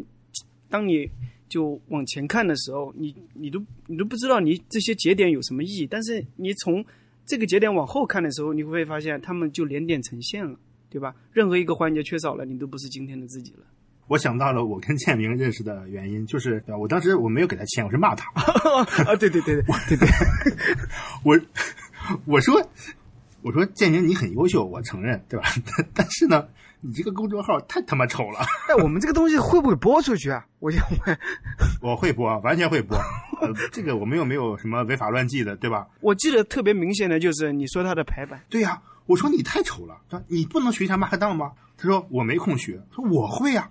[0.68, 1.08] 当你。
[1.48, 5.86] 就往前看的时候，你你都你都不知道你这些节点有什么意义。
[5.86, 6.84] 但是你从
[7.26, 10.58] 这个节点往后看的时候，你会发现他们就连点成线了，
[10.88, 11.14] 对吧？
[11.32, 13.60] 任何一个环节缺少了，你都不是今天的自己了。
[14.06, 18.30] 我想到了我跟建明认识的原因，就是我当时我没有给他钱，我是骂他。
[19.04, 20.08] 啊，对对对对，对对，
[21.24, 21.38] 我
[22.24, 22.66] 我说
[23.42, 25.46] 我说建明你很优秀，我承认，对吧？
[25.94, 26.48] 但是呢。
[26.80, 28.38] 你这个公众号太他妈丑了！
[28.70, 30.46] 哎，我们这个东西会不会播出去啊？
[30.60, 31.18] 我想问。
[31.82, 32.96] 我会播，完全会播。
[33.40, 35.88] 呃，这个我们又没有什么违法乱纪的，对吧？
[36.00, 38.40] 我记得特别明显的就是你说他的排版。
[38.48, 39.96] 对呀，我说你太丑了，
[40.28, 41.52] 你不能学一下马克档吗？
[41.76, 43.70] 他说我没空学，说我会呀，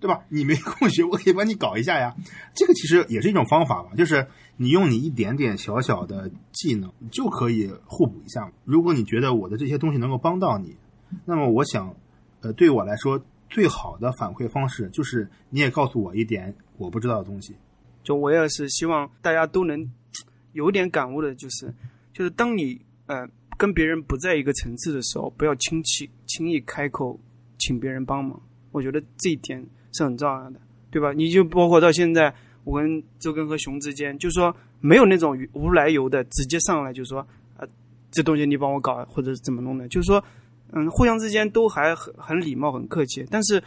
[0.00, 0.20] 对吧？
[0.28, 2.14] 你没空学，我可以帮你搞一下呀。
[2.54, 8.52] 这个其实也是一种方法吧，就是你用你一点点小小的技能就可以互补一下。
[8.64, 10.76] 如果你觉得我的这些东西能够帮到你，
[11.24, 11.96] 那么我想。
[12.44, 13.18] 呃，对我来说，
[13.48, 17.56] 最好的反馈方式就是你也告诉我一点我不知道的东西。
[18.02, 19.90] 就我也是希望大家都能
[20.52, 21.72] 有点感悟的，就是
[22.12, 23.26] 就是当你呃
[23.56, 27.18] 跟别人不在一个层次的时候，不要轻轻轻易开口
[27.58, 28.38] 请别人帮忙。
[28.72, 29.64] 我觉得这一点
[29.94, 30.60] 是很重要的，
[30.90, 31.14] 对吧？
[31.14, 32.34] 你就包括到现在，
[32.64, 37.26] 我跟周根和熊之间，就是说没有那种无来由的直接上来就说
[37.56, 37.66] 啊，
[38.10, 40.22] 这东西你帮我搞，或者怎么弄的，就是说。
[40.76, 43.62] 嗯，互相之间都还很很礼貌、很客气，但是，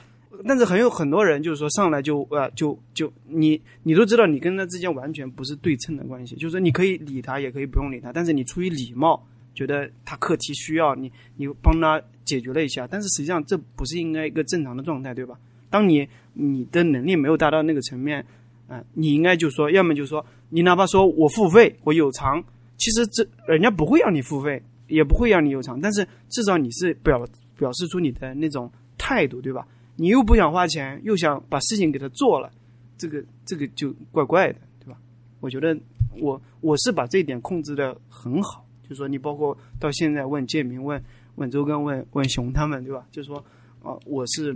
[0.45, 9.25] 但是很有很多人就是说上来就呃就就你你都知道你跟他之间完全不是对称的关系，就是说你可以理他，也可以不用理他，但是你出于礼貌，
[9.55, 15.39] 觉得他课题需要你，你帮他解决了一下，但是实际上这不是应该一个正常的状态，对吧？
[15.69, 18.25] 当你你的能力没有达到那个层面，
[18.67, 22.43] 啊，你应该就说，要么就说你哪怕说我付费，我有偿，
[22.77, 24.61] 其实这人家不会让你付费。
[24.87, 27.25] 也不会让你有偿，但是至少你是表
[27.57, 29.67] 表示出你的那种态度，对吧？
[29.95, 32.51] 你又不想花钱，又想把事情给他做了，
[32.97, 34.97] 这个这个就怪怪的，对吧？
[35.39, 35.77] 我觉得
[36.21, 41.03] 我我是把这一点控制的很好，就是说你包括到现在问建明、问
[41.35, 43.05] 问周根、问问熊他们，对吧？
[43.11, 43.37] 就是说
[43.83, 44.55] 啊，我是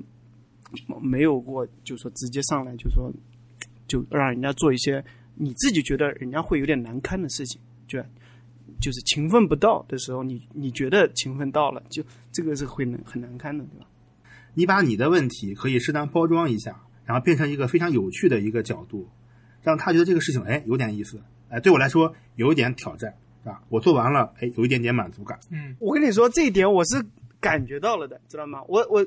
[1.02, 3.12] 没有过，就是说直接上来就说
[3.88, 5.04] 就让人家做一些
[5.36, 8.00] 你自己觉得人家会有点难堪的事情，就。
[8.82, 12.04] 就是勤奋不到的时候，你你觉得勤奋到了，就
[12.34, 13.86] 这个是会很很难堪的，对吧？
[14.54, 19.08] 你把你的问题可以适当包装一下，然后变成一个非常有趣的一个角度，
[19.62, 23.62] 让他觉得这个事情哎有点意思，哎对我来说有一点挑战，是吧？
[23.70, 25.40] 我做完了，哎有一点点满足感。
[25.52, 27.06] 嗯，我跟你说这一点我是
[27.40, 28.62] 感觉到了的，知道吗？
[28.68, 29.06] 我我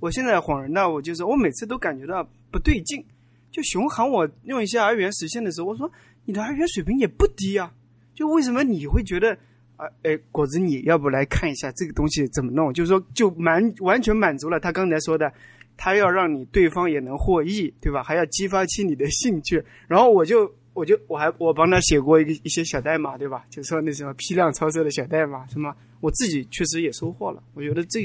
[0.00, 3.04] 我现在恍然大悟，就是我每次都感觉到不对劲。
[3.50, 5.90] 就熊喊我用一些二元实现的时候，我说
[6.24, 7.72] 你的二元水平也不低啊。
[8.14, 9.36] 就为什么你会觉得
[9.76, 9.86] 啊？
[10.02, 12.72] 哎，果子，你要不来看一下这个东西怎么弄？
[12.72, 15.32] 就是说，就满完全满足了他刚才说的，
[15.76, 18.02] 他要让你对方也能获益，对吧？
[18.02, 19.62] 还要激发起你的兴趣。
[19.88, 23.44] 然后我就我就我还我帮他写过一个一些小代码，对吧？
[23.50, 27.42] 就说那什么批量操作的小代码，什么我自己确实也收获了。
[27.54, 28.00] 我觉得这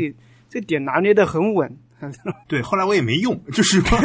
[0.50, 1.72] 这点拿捏的很稳。
[2.48, 3.98] 对，后来我也没用，就是说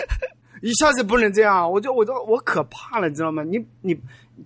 [0.62, 3.42] 一下子不能这样，我就我都我可怕了，你知道吗？
[3.44, 3.94] 你你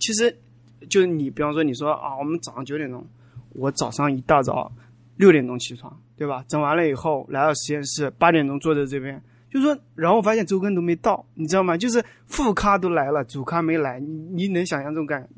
[0.00, 0.36] 其实。
[0.84, 3.06] 就是你，比方说，你说啊，我们早上九点钟，
[3.50, 4.70] 我早上一大早
[5.16, 6.44] 六点钟起床，对吧？
[6.48, 11.76] 整完了以后来到实验室，八点钟坐在这边，就说，然后发现周更都没到，你知道吗？
[11.76, 15.28] 就是副咖都来了，主咖没来，你你能想象这种感？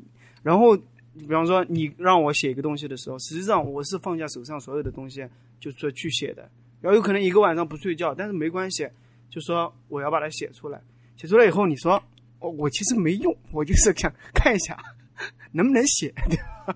[0.41, 0.75] 然后，
[1.17, 5.27] 比方说你让我写一个东西的时候，实际上我是放下手上所有的东西，
[5.59, 6.49] 就说去写的，
[6.81, 8.87] 然后有可能一个晚上不睡觉，但是没关系，
[9.29, 10.81] 就说我要把它写出来，
[11.15, 12.01] 写出来以后，你说
[12.39, 14.77] 哦，我其实没用，我就是想看一下
[15.51, 16.75] 能不能写， 对吧？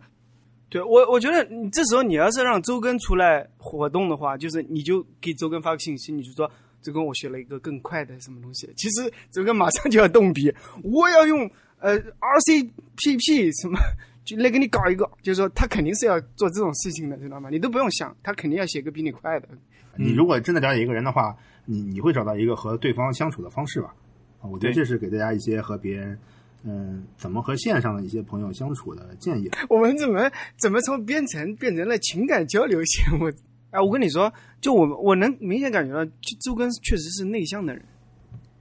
[0.70, 6.50] 对我，我觉得你这时候你要是让周更出来活动的话，就是你就给周更发个信息，你就说
[6.82, 8.70] 周更我学了一个更快的什么东西。
[8.78, 10.54] 其实周更马上就要动笔，
[10.84, 11.50] 我要用
[11.80, 13.78] 呃 RCPP 什么，
[14.24, 17.50] 就来给你搞一个，就是说他肯定是要做这种事情的，知道吗？
[17.50, 19.50] 你都不用想，他肯定要写个比你快的。
[19.98, 21.36] 你如果真的了解一个人的话，
[21.66, 23.94] 你你会找到一个和对方相处的方式吧？
[24.40, 26.18] 啊，我觉得这是给大家一些和别人，
[26.64, 29.50] 嗯，怎么和线上的一些朋友相处的建议。
[29.68, 33.32] 我们怎么怎么从编程变成了情感交流节目？
[33.72, 37.84] 哎，我跟你说，就我我能明显感觉到，就周根确实是内向的人。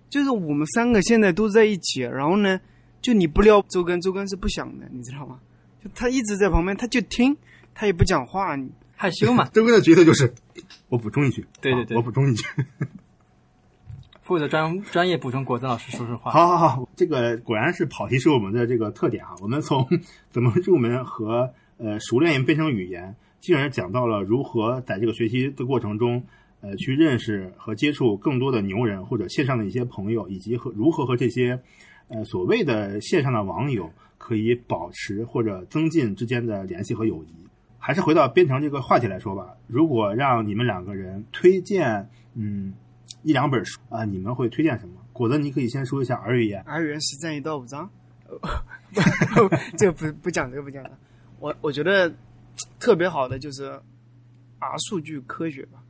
[0.09, 2.60] 就是我们三个现在都在一起，然后呢，
[3.02, 5.39] 就你不撩周根，周根是不想的，你知道吗？
[5.82, 7.36] 就他一直在旁边，他就听，
[7.74, 8.56] 他也不讲话。
[8.56, 10.32] 你害羞嘛，周根的角色就是
[10.89, 12.44] 我补充一句，对对对啊我补充一句。
[14.31, 16.31] 负责专专业补充果子老师说说话。
[16.31, 19.35] 好好好，这个果然是跑题是我们的这个特点啊。
[19.43, 19.85] 我们从
[20.31, 26.23] 怎么入门和呃熟练编程语言，进而讲到了如何在这个学习的过程中，
[26.61, 31.61] 呃去认识和接触更多的牛人或者线上的一些朋友，以及和如何和这些
[32.07, 37.48] 呃所谓的线上的网友可以保持或者增进之间的联系和友谊。
[37.81, 42.74] 还是回到编程这个话题来说吧，如果让你们两个人推荐，嗯，
[43.23, 44.95] 一两本书啊、你们会推荐什么？
[45.12, 46.62] 果子，你可以先说一下 R 语言。
[46.62, 47.91] R 语言实战一到五章，
[49.77, 50.99] 这个不不讲这个不讲了。
[51.39, 52.15] 我我觉得
[52.78, 53.81] 特别好的就是
[54.59, 55.82] R 数据科学吧，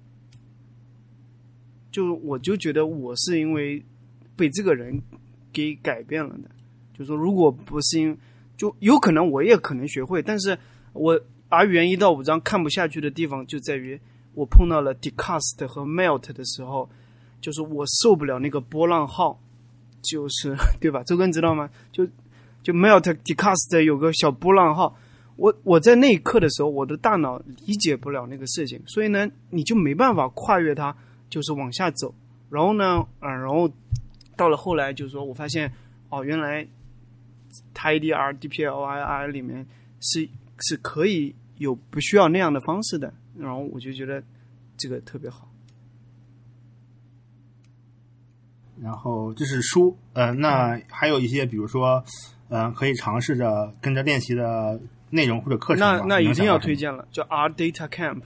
[1.91, 3.85] 就我就觉得我是因为
[4.37, 5.01] 被这个人
[5.53, 6.51] 给改变了的。
[6.93, 8.17] 就说如果不是因，
[8.57, 10.59] 就有可能我也可能学会，但是
[10.93, 14.01] 我 R 语言一到五章看不下去的地方就在于
[14.35, 16.89] 我碰到了 decast 和 melt 的时候，
[17.41, 19.41] 就是我受不了那个波浪号。
[20.03, 21.03] 就是 对吧？
[21.03, 21.69] 周根知道吗？
[21.93, 22.07] 就
[22.63, 24.97] 就 melt decast 有个小波浪号，
[25.37, 30.97] 我我在那一刻的时候，我的大脑理解不了那个事情，所以呢，你就没办法跨越它，
[31.29, 32.15] 就是往下走。
[32.49, 33.71] 然后呢，啊、然后
[34.39, 35.71] 到了后来，就是说我发现，
[36.09, 36.67] 哦，原来
[37.75, 39.67] TidyR、DPLIR 里面
[40.01, 40.27] 是
[40.61, 44.25] 是可以有不需要那样的方式的，然后我就觉得
[44.79, 45.50] 这个特别好。
[48.83, 52.03] 然后这是书，呃，那还有一些，比如说，
[52.49, 54.81] 呃，可以尝试着跟着练习的
[55.11, 55.81] 内容或者课程。
[55.81, 56.59] 那那你一定要。
[56.59, 58.23] 推荐了，叫 R Data Camp，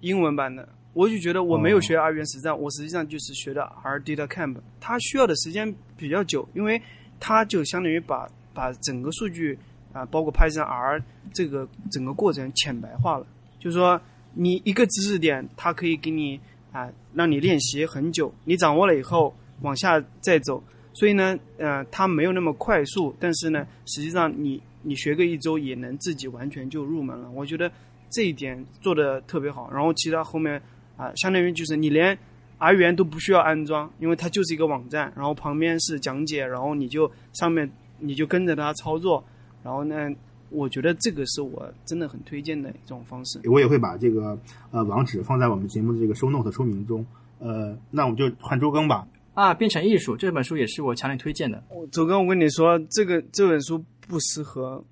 [0.00, 0.68] 英文版的。
[0.94, 4.56] 我就觉得我没有学 R 原实战，我实际上就是学的 R Data Camp。
[4.78, 6.80] 它需要的时间比较久，因为
[7.18, 9.58] 它就相当于把把整个数据
[9.94, 13.26] 啊、包括 Python R 这个整个过程浅白化了。
[13.58, 13.98] 就是说，
[14.34, 16.38] 你一个知识点，它可以给你
[16.72, 20.62] 啊、让你练习很久，你掌握了以后往下再走。
[20.94, 27.30] 所以呢，呃，它没有那么快速，但是呢，实际上你你学个一周也能自己完全就入门了。
[27.30, 27.70] 我觉得
[28.10, 29.70] 这一点做的特别好。
[29.72, 30.60] 然后其他后面
[30.98, 32.16] 啊、相当于就是你连
[32.58, 37.68] R 语言都不需要安装，因为它就是一个网站，然后旁边是讲解，然后你就上面
[37.98, 39.24] 你就跟着它操作。
[39.64, 40.10] 然后呢，
[40.50, 43.40] 我觉得这个是我真的很推荐的一种方式。
[43.44, 44.38] 我也会把这个
[44.70, 47.04] 呃网址放在我们节目的这个 show note 说明中。
[47.38, 49.08] 呃，那我们就换周更吧。
[49.34, 51.62] 啊，变成艺术这本书也是我强烈推荐的。
[51.90, 54.84] 周哥，我跟你说，这个这本书不适合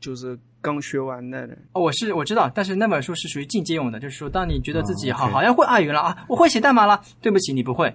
[0.00, 1.58] 就是刚学完的人。
[1.72, 7.92] 哦，我是我知道，但是那本书是属于进阶用的，就是说，当你觉得自己哦好、好像会二语了啊，我会写代码了，对不起，你不会，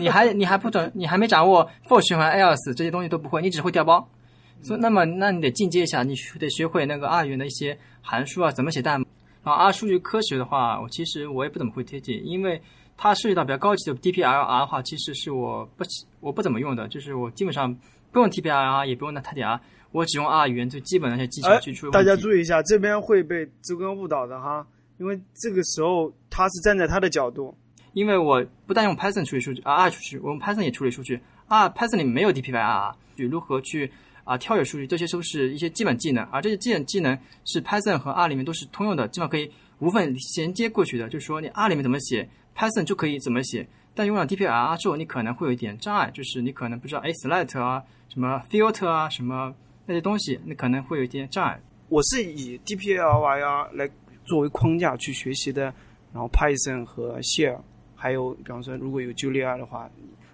[0.00, 4.08] 你还你还不懂，你还没掌握 for 循环 else 这些东西都不会，你只会调包。
[4.62, 9.04] 所以，那么那你得进阶一下，你得学会那个二元的一些函数啊，怎么写代码。
[9.44, 12.60] 然后 R 数据科学的话，我其实我也不怎么会推荐，因为
[12.96, 15.84] 它涉及到比较高级的 DPLR 的话，其实是我不
[16.20, 17.74] 我不怎么用的，就是我基本上
[18.10, 19.60] 不用 DPLR，也不用那 TDR，
[19.92, 21.92] 我只用 R 语言最基本的那些技巧哎去处理。
[21.92, 24.66] 大家注意一下，这边会被周根误导的哈，
[24.98, 27.56] 因为这个时候他是站在他的角度。
[27.92, 32.42] 因为我不但用 Python 处理数据啊，R 数据，我用 Python 也处理数据啊，Python 里面没有去
[33.26, 33.90] 如何去
[34.24, 41.08] 啊跳跃数据，这些都是一些基本技能，而这些基本技能是 Python 和 R 里面都是通用的，基本上可以无缝衔接过去的。
[41.08, 43.66] 就是说你 R 里面怎么写，Python 就可以怎么写。
[43.94, 49.54] 但用了 DPYR 之后，你可能会有一点障碍，就是你可能不知道哎 select 啊，什么 filter 啊，什么
[49.86, 51.58] 那些东西，你可能会有一点障碍。
[51.88, 53.88] 我是以 DPLYR 来
[54.24, 55.62] 作为框架去学习的，
[56.12, 57.58] 然后 Python 和 Shell，
[57.94, 59.88] 还有比方说如果有 Julia 的话，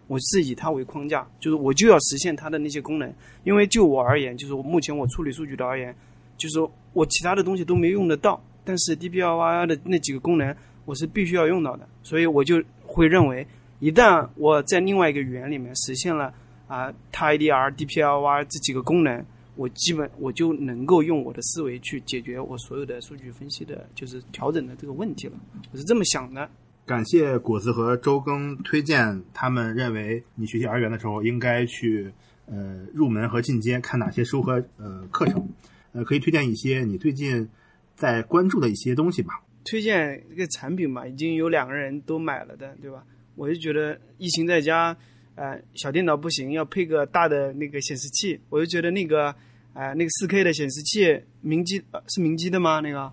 [0.09, 3.15] 我是以它为框架，就是我就要实现它的那些功能。
[3.45, 5.95] 因为就我而言，就是我目前我处理数据的而言，
[6.37, 6.59] 就是
[6.93, 10.55] 我其他的东西都没用得到，但是 DPLYR 的那几个功能
[10.85, 13.47] 我是必须要用到的，所以我就会认为，
[13.79, 16.33] 一旦我在另外一个语言里面实现了
[16.67, 19.25] 啊、TidyR、DPLR 这几个功能，
[19.57, 25.35] 我基本我就能够用我的思维去解决我所有的数据分析的，就是调整的这个问题了。
[25.71, 26.49] 我是这么想的。
[26.85, 32.11] 感谢果子和周更推荐，他们认为你学习 R 语言的时候应该去
[32.47, 35.49] 呃入门和进阶看哪些书和呃课程，
[35.93, 37.49] 呃可以推荐一些你最近
[37.95, 39.41] 在关注的一些东西吧。
[39.65, 43.05] 推荐这个产品嘛，已经有两个人都买了的，对吧？
[43.35, 44.97] 我就觉得疫情在家，
[45.35, 49.35] 呃，小电脑不行，要配个大的那个显示器，我就觉得那个，
[49.73, 52.81] 呃，那个四 K 的显示器，明基、呃、是明基的吗？
[52.81, 53.11] 那个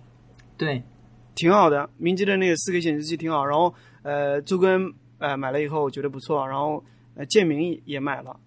[0.58, 0.82] 对，
[1.34, 3.46] 挺好的，明基的那个四 K 显示器挺好。
[3.46, 6.46] 然后，呃，周根呃买了以后，我觉得不错。
[6.46, 8.38] 然后，呃，建明也买了。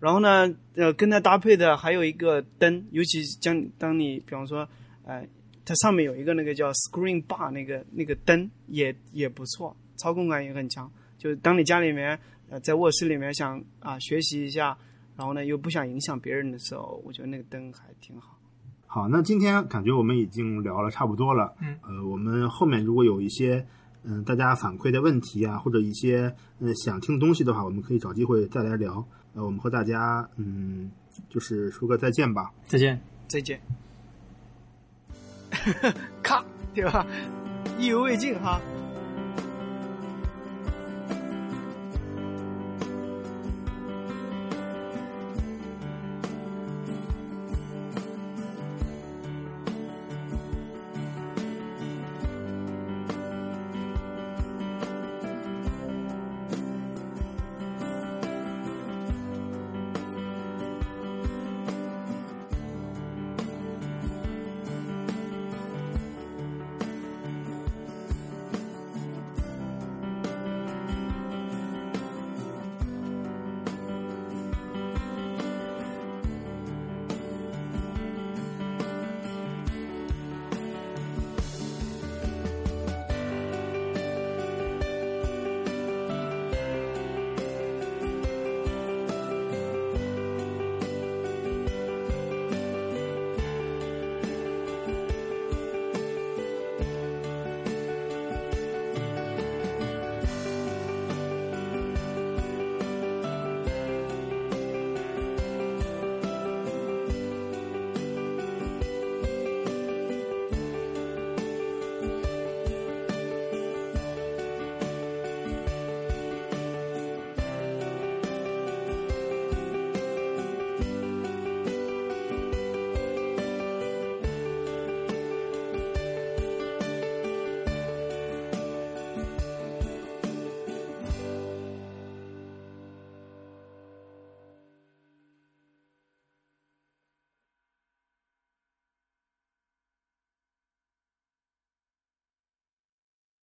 [0.00, 4.66] 然后呢，呃，跟它搭配的还有一个灯，尤其将当你比方说，
[5.04, 5.24] 呃，
[5.64, 10.90] 它上面有一个那个叫 Screen Bar 那个那个灯也也不错，操控感也很强。
[11.18, 12.18] 就是当你家里面
[12.50, 14.76] 呃在卧室里面想啊学习一下，
[15.16, 18.36] 然后呢又不想影响别人的时候，我觉得那个灯还挺好。
[18.86, 21.54] 好，那今天感觉我们已经聊了差不多了。
[21.60, 23.64] 嗯，呃，我们后面如果有一些
[24.02, 29.06] 嗯、呃大家反馈的问题啊，或者一些嗯、呃想听的东西的话，我们可以找机会再来聊。
[29.34, 30.90] 呃，我们和大家嗯
[31.30, 32.52] 就是说个再见吧。
[32.66, 33.00] 再见。
[33.28, 33.58] 再见。
[36.22, 37.06] 咔，对吧？
[37.78, 38.60] 意犹未尽哈。